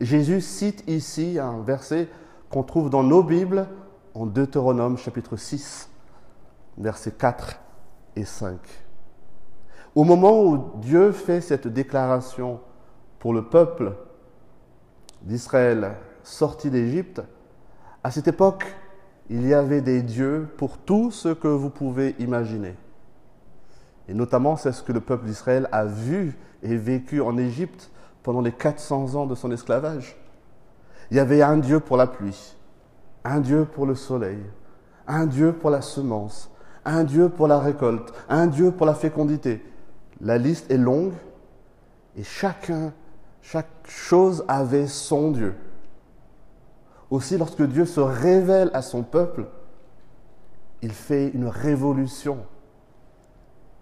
[0.00, 2.08] Jésus cite ici un verset
[2.50, 3.66] qu'on trouve dans nos Bibles
[4.14, 5.88] en Deutéronome chapitre 6,
[6.78, 7.58] versets 4
[8.16, 8.58] et 5.
[9.94, 12.60] Au moment où Dieu fait cette déclaration
[13.18, 13.94] pour le peuple
[15.22, 17.22] d'Israël sorti d'Égypte,
[18.02, 18.66] à cette époque,
[19.30, 22.74] il y avait des dieux pour tout ce que vous pouvez imaginer.
[24.08, 27.90] Et notamment, c'est ce que le peuple d'Israël a vu et vécu en Égypte
[28.22, 30.16] pendant les 400 ans de son esclavage.
[31.10, 32.56] Il y avait un Dieu pour la pluie,
[33.24, 34.38] un Dieu pour le soleil,
[35.06, 36.50] un Dieu pour la semence,
[36.84, 39.62] un Dieu pour la récolte, un Dieu pour la fécondité,
[40.20, 41.12] la liste est longue
[42.16, 42.92] et chacun,
[43.42, 45.54] chaque chose avait son Dieu.
[47.14, 49.46] Aussi, lorsque Dieu se révèle à son peuple,
[50.82, 52.38] il fait une révolution.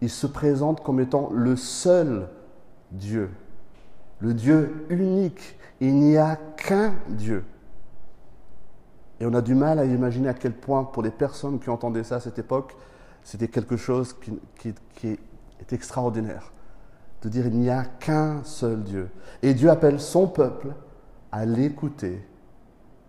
[0.02, 2.28] Il se présente comme étant le seul
[2.90, 3.30] Dieu,
[4.18, 5.58] le Dieu unique.
[5.80, 7.42] Il n'y a qu'un Dieu.
[9.18, 12.04] Et on a du mal à imaginer à quel point, pour les personnes qui entendaient
[12.04, 12.76] ça à cette époque,
[13.22, 14.14] c'était quelque chose
[14.58, 14.74] qui,
[15.08, 16.52] est extraordinaire.
[17.22, 19.08] de dire il n'y a qu'un seul Dieu.
[19.40, 20.74] Et Dieu appelle son peuple
[21.30, 22.26] à l'écouter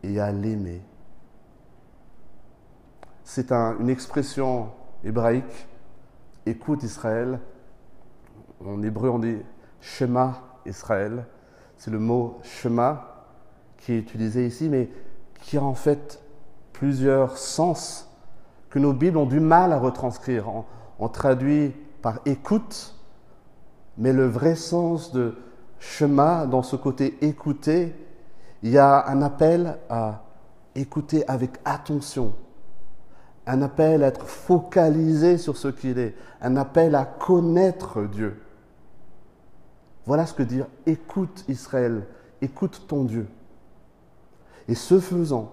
[0.04, 0.82] et à l'aimer.
[3.24, 4.70] C'est une expression
[5.04, 5.68] hébraïque,
[6.46, 7.39] écoute Israël.
[8.66, 9.38] En hébreu, on dit
[9.82, 11.26] Shema Israël.
[11.78, 13.26] C'est le mot Shema
[13.78, 14.89] qui est utilisé ici, mais
[15.42, 16.22] qui a en fait
[16.72, 18.10] plusieurs sens
[18.70, 20.46] que nos Bibles ont du mal à retranscrire.
[21.00, 22.96] On, traduit par écoute,
[23.98, 25.36] mais le vrai sens de
[25.80, 27.94] Shema, dans ce côté écouter,
[28.63, 30.23] il y a un appel à
[30.73, 32.34] écouter avec attention,
[33.45, 38.41] un appel à être focalisé sur ce qu'il est, un appel à connaître Dieu.
[40.06, 42.08] Voilà ce que dire écoute Israël,
[42.41, 43.28] écoute ton Dieu.
[44.69, 45.52] Et ce faisant,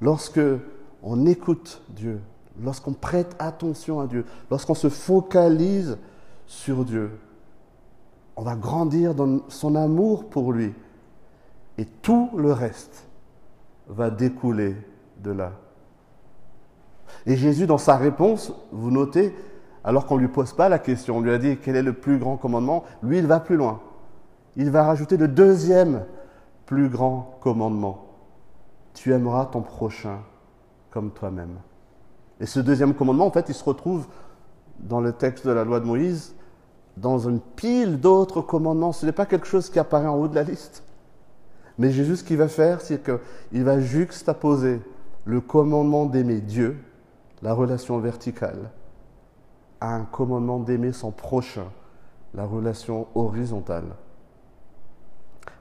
[0.00, 0.40] lorsque
[1.02, 2.20] on écoute Dieu,
[2.62, 5.98] lorsqu'on prête attention à Dieu, lorsqu'on se focalise
[6.46, 7.10] sur Dieu,
[8.36, 10.72] on va grandir dans son amour pour lui.
[11.78, 13.08] Et tout le reste
[13.88, 14.76] va découler
[15.22, 15.52] de là.
[17.26, 19.34] Et Jésus, dans sa réponse, vous notez,
[19.84, 21.92] alors qu'on ne lui pose pas la question, on lui a dit quel est le
[21.92, 23.80] plus grand commandement, lui, il va plus loin.
[24.56, 26.04] Il va rajouter le deuxième
[26.64, 28.06] plus grand commandement.
[28.94, 30.20] Tu aimeras ton prochain
[30.90, 31.58] comme toi-même.
[32.40, 34.06] Et ce deuxième commandement, en fait, il se retrouve
[34.78, 36.34] dans le texte de la loi de Moïse,
[36.96, 38.92] dans une pile d'autres commandements.
[38.92, 40.82] Ce n'est pas quelque chose qui apparaît en haut de la liste.
[41.78, 44.80] Mais Jésus, ce qu'il va faire, c'est qu'il va juxtaposer
[45.24, 46.78] le commandement d'aimer Dieu,
[47.42, 48.70] la relation verticale,
[49.80, 51.66] à un commandement d'aimer son prochain,
[52.34, 53.94] la relation horizontale.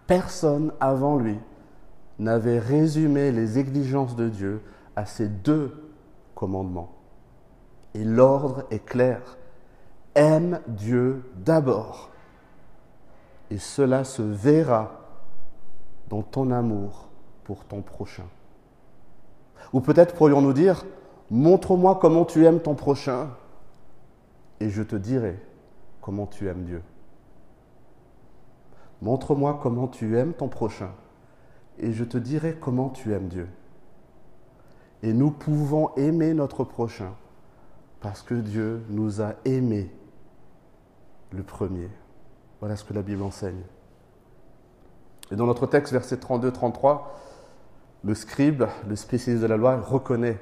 [0.08, 1.38] Personne avant lui
[2.20, 4.62] n'avait résumé les exigences de Dieu
[4.96, 5.92] à ces deux
[6.34, 6.94] commandements.
[7.94, 9.38] Et l'ordre est clair.
[10.14, 12.12] Aime Dieu d'abord.
[13.50, 15.05] Et cela se verra
[16.10, 17.10] dans ton amour
[17.44, 18.26] pour ton prochain.
[19.74, 20.86] Ou peut-être pourrions-nous dire,
[21.30, 23.30] montre-moi comment tu aimes ton prochain
[24.60, 25.40] et je te dirai
[26.02, 26.82] comment tu aimes Dieu.
[29.02, 30.92] Montre-moi comment tu aimes ton prochain
[31.78, 33.48] et je te dirai comment tu aimes Dieu.
[35.04, 37.14] Et nous pouvons aimer notre prochain
[38.00, 39.92] parce que Dieu nous a aimés
[41.32, 41.90] le premier.
[42.60, 43.62] Voilà ce que la Bible enseigne.
[45.32, 47.02] Et dans notre texte, verset 32-33,
[48.04, 50.40] le scribe, le spécialiste de la loi, reconnaît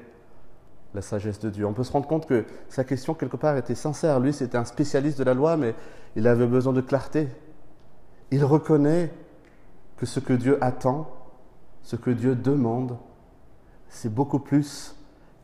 [0.94, 1.66] la sagesse de Dieu.
[1.66, 4.20] On peut se rendre compte que sa question, quelque part, était sincère.
[4.20, 5.74] Lui, c'était un spécialiste de la loi, mais
[6.16, 7.28] il avait besoin de clarté.
[8.30, 9.12] Il reconnaît
[9.96, 11.08] que ce que Dieu attend,
[11.82, 12.96] ce que Dieu demande,
[13.88, 14.96] c'est beaucoup plus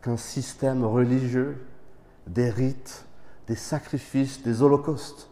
[0.03, 1.67] qu'un système religieux,
[2.27, 3.05] des rites,
[3.47, 5.31] des sacrifices, des holocaustes.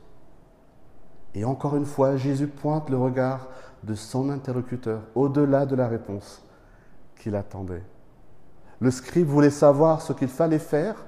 [1.34, 3.48] Et encore une fois, Jésus pointe le regard
[3.84, 6.42] de son interlocuteur au-delà de la réponse
[7.16, 7.82] qu'il attendait.
[8.80, 11.06] Le scribe voulait savoir ce qu'il fallait faire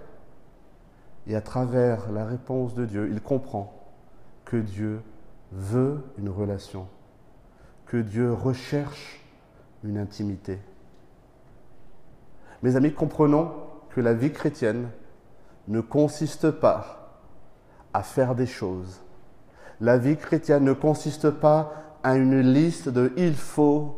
[1.26, 3.72] et à travers la réponse de Dieu, il comprend
[4.44, 5.00] que Dieu
[5.52, 6.88] veut une relation,
[7.86, 9.24] que Dieu recherche
[9.84, 10.58] une intimité.
[12.62, 13.52] Mes amis, comprenons
[13.90, 14.88] que la vie chrétienne
[15.68, 17.20] ne consiste pas
[17.92, 19.00] à faire des choses.
[19.80, 23.96] La vie chrétienne ne consiste pas à une liste de il faut,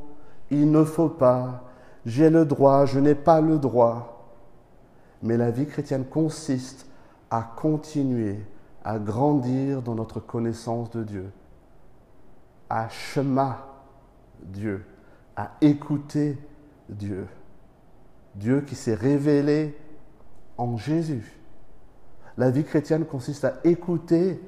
[0.50, 1.64] il ne faut pas,
[2.04, 4.34] j'ai le droit, je n'ai pas le droit.
[5.22, 6.86] Mais la vie chrétienne consiste
[7.30, 8.40] à continuer
[8.84, 11.30] à grandir dans notre connaissance de Dieu,
[12.68, 13.56] à chemin
[14.42, 14.84] Dieu,
[15.36, 16.36] à écouter
[16.88, 17.26] Dieu.
[18.34, 19.76] Dieu qui s'est révélé
[20.58, 21.38] en Jésus.
[22.36, 24.40] La vie chrétienne consiste à écouter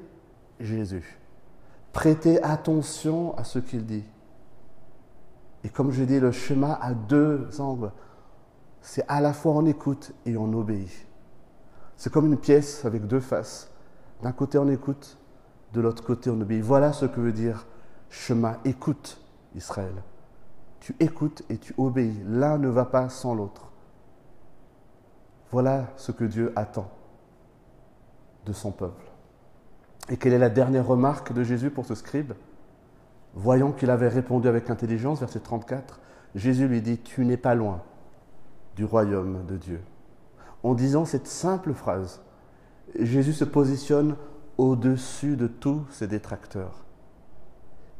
[0.59, 1.19] Jésus,
[1.95, 4.03] prêter attention à ce qu'il dit.
[5.63, 7.89] Et comme je dis, le chemin a deux angles.
[8.81, 11.07] C'est à la fois on écoute et on obéit.
[11.95, 13.71] C'est comme une pièce avec deux faces.
[14.21, 15.17] D'un côté on écoute,
[15.71, 16.61] de l'autre côté on obéit.
[16.61, 17.65] Voilà ce que veut dire
[18.09, 18.57] chemin.
[18.65, 19.17] Écoute
[19.55, 19.95] Israël.
[20.81, 22.21] Tu écoutes et tu obéis.
[22.25, 23.71] L'un ne va pas sans l'autre.
[25.49, 26.91] Voilà ce que Dieu attend
[28.45, 29.14] de son peuple.
[30.09, 32.33] Et quelle est la dernière remarque de Jésus pour ce scribe?
[33.33, 35.99] Voyant qu'il avait répondu avec intelligence, verset 34,
[36.35, 37.81] Jésus lui dit, Tu n'es pas loin
[38.75, 39.81] du royaume de Dieu.
[40.63, 42.21] En disant cette simple phrase,
[42.99, 44.15] Jésus se positionne
[44.57, 46.85] au-dessus de tous ses détracteurs.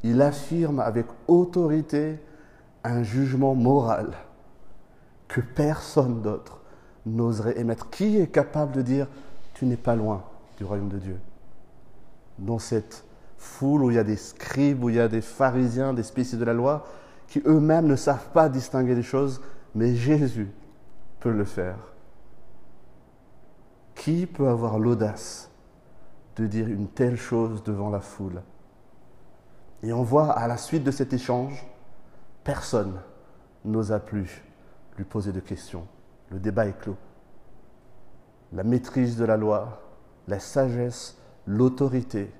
[0.03, 2.19] Il affirme avec autorité
[2.83, 4.13] un jugement moral
[5.27, 6.61] que personne d'autre
[7.05, 7.89] n'oserait émettre.
[7.89, 9.07] Qui est capable de dire
[9.53, 10.23] tu n'es pas loin
[10.57, 11.19] du royaume de Dieu?
[12.39, 13.05] Dans cette
[13.37, 16.39] foule où il y a des scribes, où il y a des pharisiens, des spécialistes
[16.39, 16.85] de la loi,
[17.27, 19.41] qui eux-mêmes ne savent pas distinguer les choses,
[19.73, 20.49] mais Jésus
[21.19, 21.77] peut le faire.
[23.95, 25.49] Qui peut avoir l'audace
[26.35, 28.41] de dire une telle chose devant la foule?
[29.83, 31.65] Et on voit à la suite de cet échange,
[32.43, 32.99] personne
[33.63, 34.43] n'osa plus
[34.97, 35.87] lui poser de questions.
[36.29, 36.97] Le débat est clos.
[38.53, 39.81] La maîtrise de la loi,
[40.27, 42.31] la sagesse, l'autorité,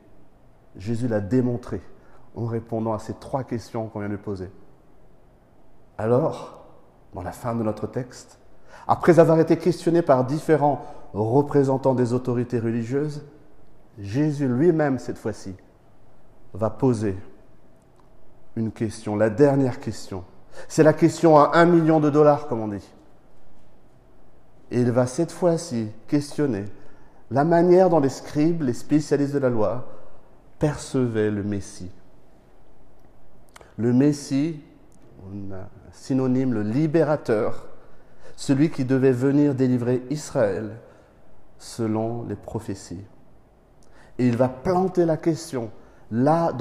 [0.75, 1.81] Jésus l'a démontré
[2.35, 4.49] en répondant à ces trois questions qu'on vient de poser.
[5.97, 6.65] Alors,
[7.13, 8.39] dans la fin de notre texte,
[8.87, 13.23] après avoir été questionné par différents représentants des autorités religieuses,
[13.97, 15.55] Jésus lui-même, cette fois-ci,
[16.53, 17.17] va poser
[18.55, 20.23] une question, la dernière question.
[20.67, 22.93] C'est la question à un million de dollars, comme on dit.
[24.71, 26.65] Et il va cette fois-ci questionner
[27.31, 29.87] la manière dont les scribes, les spécialistes de la loi,
[30.59, 31.91] percevaient le Messie.
[33.77, 34.61] Le Messie,
[35.91, 37.67] synonyme le libérateur,
[38.35, 40.77] celui qui devait venir délivrer Israël
[41.57, 43.05] selon les prophéties.
[44.17, 45.71] Et il va planter la question
[46.11, 46.53] là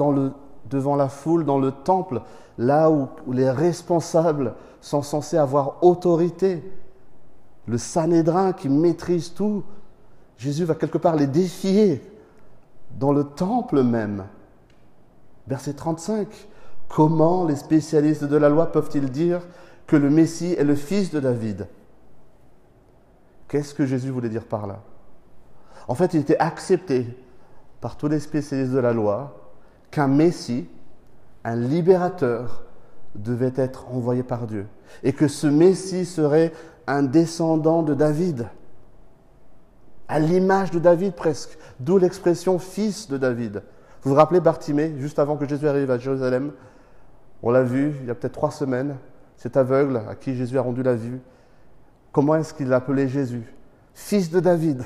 [0.69, 2.21] devant la foule, dans le temple,
[2.57, 6.63] là où, où les responsables sont censés avoir autorité.
[7.67, 9.63] Le Sanhédrin qui maîtrise tout,
[10.37, 12.01] Jésus va quelque part les défier
[12.99, 14.25] dans le temple même.
[15.47, 16.27] Verset 35.
[16.87, 19.41] Comment les spécialistes de la loi peuvent-ils dire
[19.87, 21.67] que le Messie est le fils de David?
[23.47, 24.81] Qu'est-ce que Jésus voulait dire par là?
[25.87, 27.05] En fait, il était accepté
[27.79, 29.51] par tous les spécialistes de la loi
[29.91, 30.67] qu'un Messie,
[31.43, 32.63] un libérateur,
[33.13, 34.67] devait être envoyé par Dieu.
[35.03, 36.51] Et que ce Messie serait
[36.87, 38.47] un descendant de David
[40.07, 43.63] à l'image de David presque, d'où l'expression fils de David.
[44.01, 46.51] Vous vous rappelez Bartimée, juste avant que Jésus arrive à Jérusalem?
[47.41, 48.97] On l'a vu il y a peut-être trois semaines,
[49.37, 51.19] cet aveugle à qui Jésus a rendu la vue.
[52.11, 53.43] Comment est-ce qu'il l'appelait Jésus?
[53.93, 54.83] Fils de David,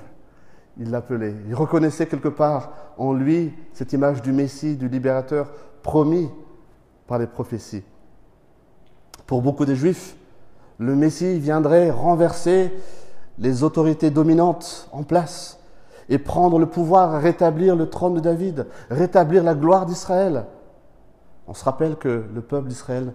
[0.78, 1.36] il l'appelait.
[1.48, 5.52] Il reconnaissait quelque part en lui cette image du Messie, du libérateur
[5.84, 6.30] promis
[7.08, 7.84] par les prophéties.
[9.26, 10.16] Pour beaucoup de Juifs,
[10.78, 12.72] le Messie viendrait renverser
[13.40, 15.60] les autorités dominantes en place
[16.10, 20.46] et prendre le pouvoir, rétablir le trône de David, rétablir la gloire d'Israël.
[21.48, 23.14] On se rappelle que le peuple d'Israël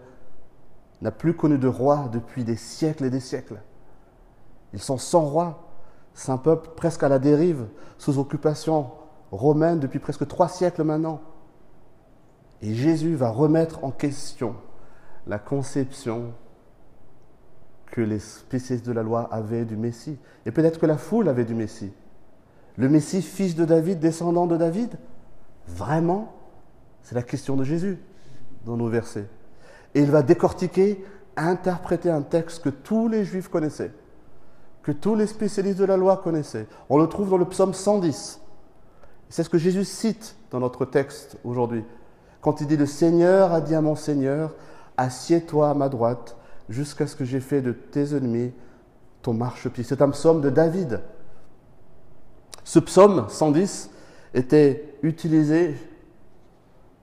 [1.02, 3.60] n'a plus connu de roi depuis des siècles et des siècles.
[4.72, 5.68] Ils sont sans roi.
[6.14, 7.66] C'est un peuple presque à la dérive,
[7.98, 8.92] sous occupation
[9.30, 11.20] romaine depuis presque trois siècles maintenant.
[12.62, 14.54] Et Jésus va remettre en question
[15.26, 16.32] la conception
[17.94, 20.18] que les spécialistes de la loi avaient du Messie.
[20.46, 21.92] Et peut-être que la foule avait du Messie.
[22.76, 24.98] Le Messie, fils de David, descendant de David
[25.68, 26.34] Vraiment
[27.02, 28.00] C'est la question de Jésus
[28.66, 29.28] dans nos versets.
[29.94, 31.04] Et il va décortiquer,
[31.36, 33.92] interpréter un texte que tous les Juifs connaissaient,
[34.82, 36.66] que tous les spécialistes de la loi connaissaient.
[36.88, 38.40] On le trouve dans le psaume 110.
[39.28, 41.84] C'est ce que Jésus cite dans notre texte aujourd'hui.
[42.40, 44.52] Quand il dit Le Seigneur a dit à mon Seigneur,
[44.96, 46.36] assieds-toi à ma droite
[46.68, 48.52] jusqu'à ce que j'ai fait de tes ennemis
[49.22, 49.84] ton marchepied.
[49.84, 51.00] C'est un psaume de David.
[52.62, 53.90] Ce psaume 110
[54.34, 55.74] était utilisé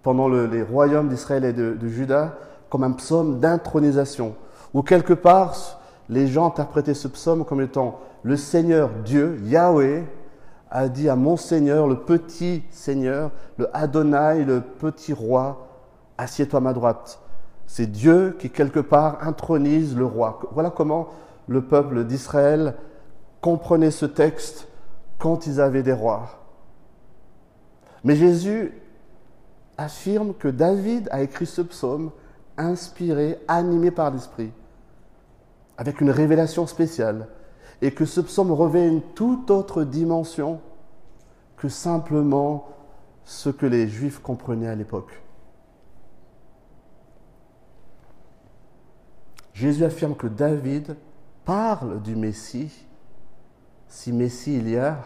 [0.04, 2.38] pendant les royaumes d'Israël et de, de, Juda
[2.70, 4.36] comme un psaume d'intronisation,
[4.74, 10.04] où quelque part les gens interprétaient ce psaume comme étant le Seigneur Dieu, Yahweh,
[10.70, 15.68] a dit à mon Seigneur, le petit Seigneur, le Adonai, le petit roi,
[16.18, 17.20] assieds-toi à ma droite.
[17.72, 20.42] C'est Dieu qui, quelque part, intronise le roi.
[20.52, 21.08] Voilà comment
[21.48, 22.76] le peuple d'Israël
[23.40, 24.68] comprenait ce texte
[25.20, 26.44] quand ils avaient des rois.
[28.04, 28.74] Mais Jésus
[29.78, 32.12] affirme que David a écrit ce psaume
[32.58, 34.52] inspiré, animé par l'Esprit,
[35.78, 37.30] avec une révélation spéciale,
[37.82, 40.60] et que ce psaume revêt une toute autre dimension
[41.56, 42.68] que simplement
[43.24, 45.22] ce que les Juifs comprenaient à l'époque.
[49.54, 50.96] Jésus affirme que David
[51.46, 52.72] parle du Messie.
[53.88, 54.98] Si Messie il y a,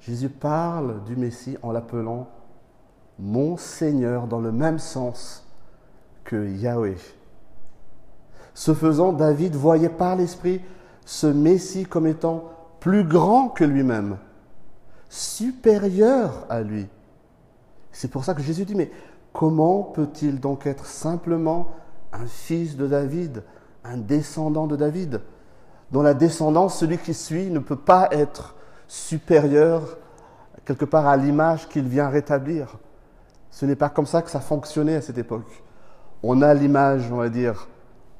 [0.00, 2.28] Jésus parle du Messie en l'appelant
[3.18, 5.46] mon Seigneur dans le même sens
[6.24, 6.96] que Yahweh.
[8.54, 10.60] Ce faisant, David voyait par l'Esprit
[11.04, 14.18] ce Messie comme étant plus grand que lui-même,
[15.08, 16.86] supérieur à lui.
[17.92, 18.90] C'est pour ça que Jésus dit, mais
[19.32, 21.72] comment peut-il donc être simplement
[22.12, 23.42] un fils de David,
[23.92, 25.20] un descendant de David.
[25.90, 28.54] Dans la descendance, celui qui suit ne peut pas être
[28.88, 29.98] supérieur
[30.64, 32.78] quelque part à l'image qu'il vient rétablir.
[33.50, 35.62] Ce n'est pas comme ça que ça fonctionnait à cette époque.
[36.22, 37.68] On a l'image, on va dire,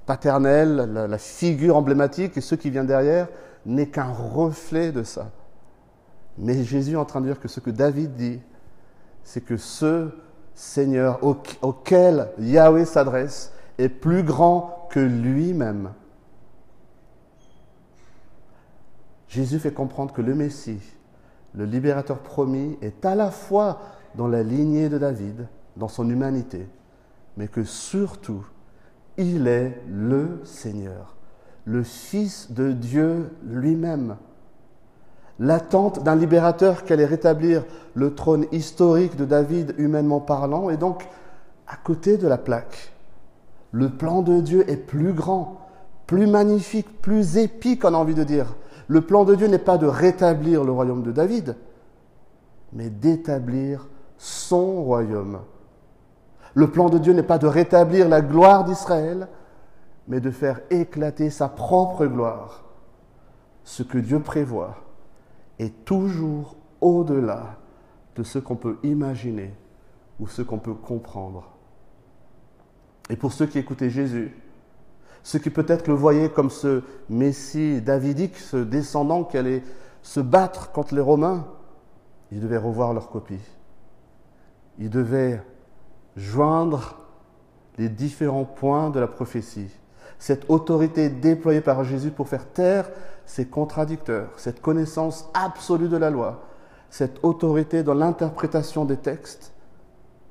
[0.07, 3.29] paternelle, la, la figure emblématique, et ce qui vient derrière
[3.65, 5.31] n'est qu'un reflet de ça.
[6.39, 8.41] Mais Jésus est en train de dire que ce que David dit,
[9.25, 10.11] c'est que ce
[10.55, 11.21] Seigneur
[11.63, 15.93] auquel Yahweh s'adresse est plus grand que lui-même.
[19.29, 20.81] Jésus fait comprendre que le Messie,
[21.55, 23.81] le libérateur promis, est à la fois
[24.15, 26.67] dans la lignée de David, dans son humanité,
[27.37, 28.47] mais que surtout,
[29.19, 31.17] il est le Seigneur,
[31.65, 34.17] le Fils de Dieu lui-même.
[35.39, 37.65] L'attente d'un libérateur qui allait rétablir
[37.95, 41.07] le trône historique de David humainement parlant est donc
[41.67, 42.96] à côté de la plaque.
[43.73, 45.61] Le plan de Dieu est plus grand,
[46.07, 48.55] plus magnifique, plus épique, on a envie de dire.
[48.89, 51.57] Le plan de Dieu n'est pas de rétablir le royaume de David,
[52.73, 55.41] mais d'établir son royaume.
[56.55, 59.29] Le plan de Dieu n'est pas de rétablir la gloire d'Israël,
[60.09, 62.65] mais de faire éclater sa propre gloire.
[63.65, 64.77] Ce que Dieu prévoit
[65.59, 67.57] est toujours au-delà
[68.15, 69.53] de ce qu'on peut imaginer
[70.21, 71.56] ou ce qu'on peut comprendre.
[73.11, 74.35] Et pour ceux qui écoutaient Jésus,
[75.23, 79.63] ceux qui peut-être le voyaient comme ce Messie davidique, ce descendant qui allait
[80.03, 81.47] se battre contre les Romains,
[82.31, 83.41] ils devaient revoir leur copie.
[84.79, 85.43] Ils devaient
[86.17, 86.99] joindre
[87.79, 89.71] les différents points de la prophétie.
[90.19, 92.89] Cette autorité déployée par Jésus pour faire taire
[93.27, 96.45] ces contradicteurs, cette connaissance absolue de la loi,
[96.89, 99.53] cette autorité dans l'interprétation des textes,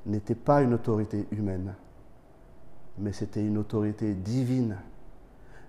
[0.05, 1.75] n'était pas une autorité humaine
[2.97, 4.77] mais c'était une autorité divine.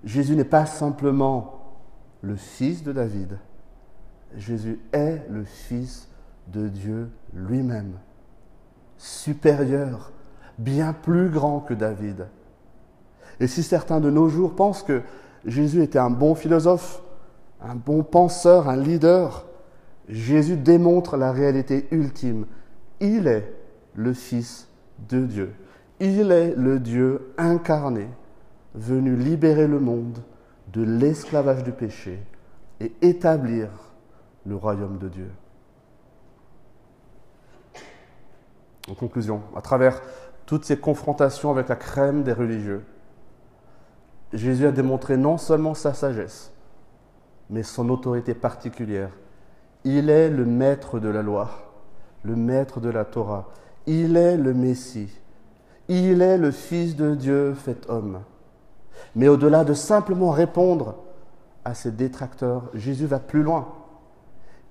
[0.04, 1.76] Jésus n'est pas simplement
[2.22, 3.38] le fils de David,
[4.36, 6.08] Jésus est le fils
[6.48, 7.92] de Dieu lui-même,
[8.98, 10.12] supérieur,
[10.58, 12.26] bien plus grand que David.
[13.40, 15.02] Et si certains de nos jours pensent que
[15.44, 17.02] Jésus était un bon philosophe,
[17.60, 19.46] un bon penseur, un leader,
[20.08, 22.46] Jésus démontre la réalité ultime.
[23.00, 23.52] Il est
[23.94, 24.68] le Fils
[25.08, 25.52] de Dieu.
[26.00, 28.08] Il est le Dieu incarné,
[28.74, 30.18] venu libérer le monde
[30.72, 32.22] de l'esclavage du péché
[32.80, 33.68] et établir
[34.44, 35.30] le royaume de Dieu.
[38.90, 40.00] En conclusion, à travers
[40.44, 42.84] toutes ces confrontations avec la crème des religieux,
[44.32, 46.52] Jésus a démontré non seulement sa sagesse,
[47.48, 49.10] mais son autorité particulière.
[49.84, 51.50] Il est le maître de la loi,
[52.22, 53.48] le maître de la Torah.
[53.86, 55.12] Il est le Messie.
[55.88, 58.20] Il est le Fils de Dieu fait homme.
[59.14, 60.96] Mais au-delà de simplement répondre
[61.64, 63.68] à ses détracteurs, Jésus va plus loin.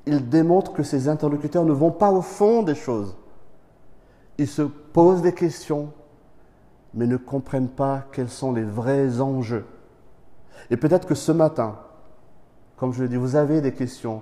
[0.05, 3.15] Il démontre que ses interlocuteurs ne vont pas au fond des choses.
[4.37, 5.93] Ils se posent des questions,
[6.93, 9.65] mais ne comprennent pas quels sont les vrais enjeux.
[10.69, 11.79] Et peut-être que ce matin,
[12.77, 14.21] comme je l'ai dit, vous avez des questions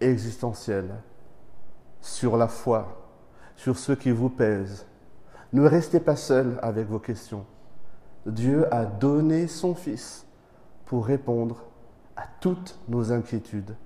[0.00, 0.94] existentielles
[2.00, 2.86] sur la foi,
[3.56, 4.86] sur ce qui vous pèse,
[5.52, 7.44] ne restez pas seul avec vos questions.
[8.26, 10.26] Dieu a donné son Fils
[10.84, 11.64] pour répondre
[12.16, 13.76] à toutes nos inquiétudes,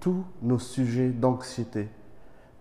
[0.00, 1.88] tous nos sujets d'anxiété.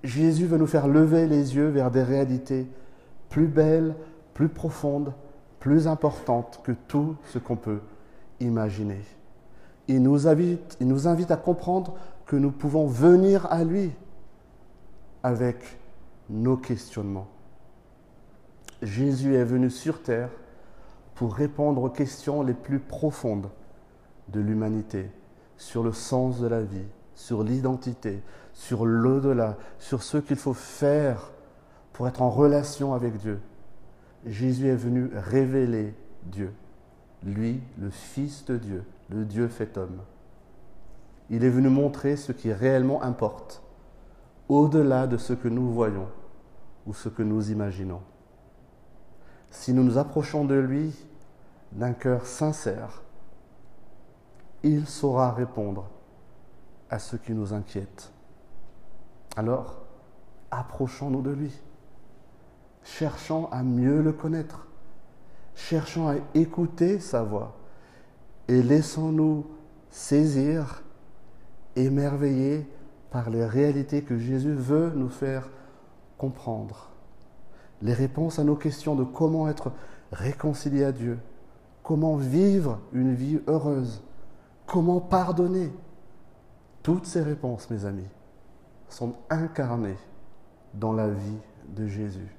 [0.03, 2.67] Jésus veut nous faire lever les yeux vers des réalités
[3.29, 3.95] plus belles,
[4.33, 5.13] plus profondes,
[5.59, 7.81] plus importantes que tout ce qu'on peut
[8.39, 9.01] imaginer.
[9.87, 11.95] Il nous, invite, il nous invite à comprendre
[12.25, 13.91] que nous pouvons venir à lui
[15.21, 15.79] avec
[16.29, 17.27] nos questionnements.
[18.85, 20.29] Jésus est venu sur terre
[21.15, 23.49] pour répondre aux questions les plus profondes
[24.29, 25.09] de l'humanité,
[25.57, 28.21] sur le sens de la vie, sur l'identité,
[28.53, 31.31] sur l'au-delà, sur ce qu'il faut faire
[31.93, 33.39] pour être en relation avec Dieu.
[34.25, 36.53] Jésus est venu révéler Dieu,
[37.23, 40.01] lui, le Fils de Dieu, le Dieu fait homme.
[41.31, 43.63] Il est venu montrer ce qui réellement importe,
[44.47, 46.07] au-delà de ce que nous voyons
[46.85, 48.01] ou ce que nous imaginons
[49.55, 50.93] si nous nous approchons de lui
[51.71, 53.01] d'un cœur sincère,
[54.63, 55.89] il saura répondre
[56.89, 58.11] à ce qui nous inquiète.
[59.35, 59.81] Alors,
[60.51, 61.53] approchons-nous de lui.
[62.83, 64.67] Cherchons à mieux le connaître.
[65.55, 67.55] Cherchons à écouter sa voix.
[68.47, 69.47] Et laissons-nous
[69.89, 70.83] saisir,
[71.75, 72.69] émerveiller
[73.09, 75.49] par les réalités que Jésus veut nous faire
[76.17, 76.91] comprendre
[77.81, 79.71] les réponses à nos questions de comment être
[80.11, 81.19] réconcilié à Dieu,
[81.83, 84.03] comment vivre une vie heureuse,
[84.65, 85.71] comment pardonner.
[86.83, 88.07] Toutes ces réponses, mes amis,
[88.89, 89.97] sont incarnées
[90.73, 92.35] dans la vie de Jésus.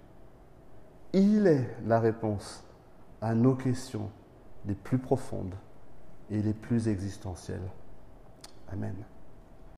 [1.12, 2.64] Il est la réponse
[3.20, 4.11] à nos questions
[4.66, 5.55] les plus profondes
[6.30, 7.70] et les plus existentielles.
[8.72, 8.95] Amen.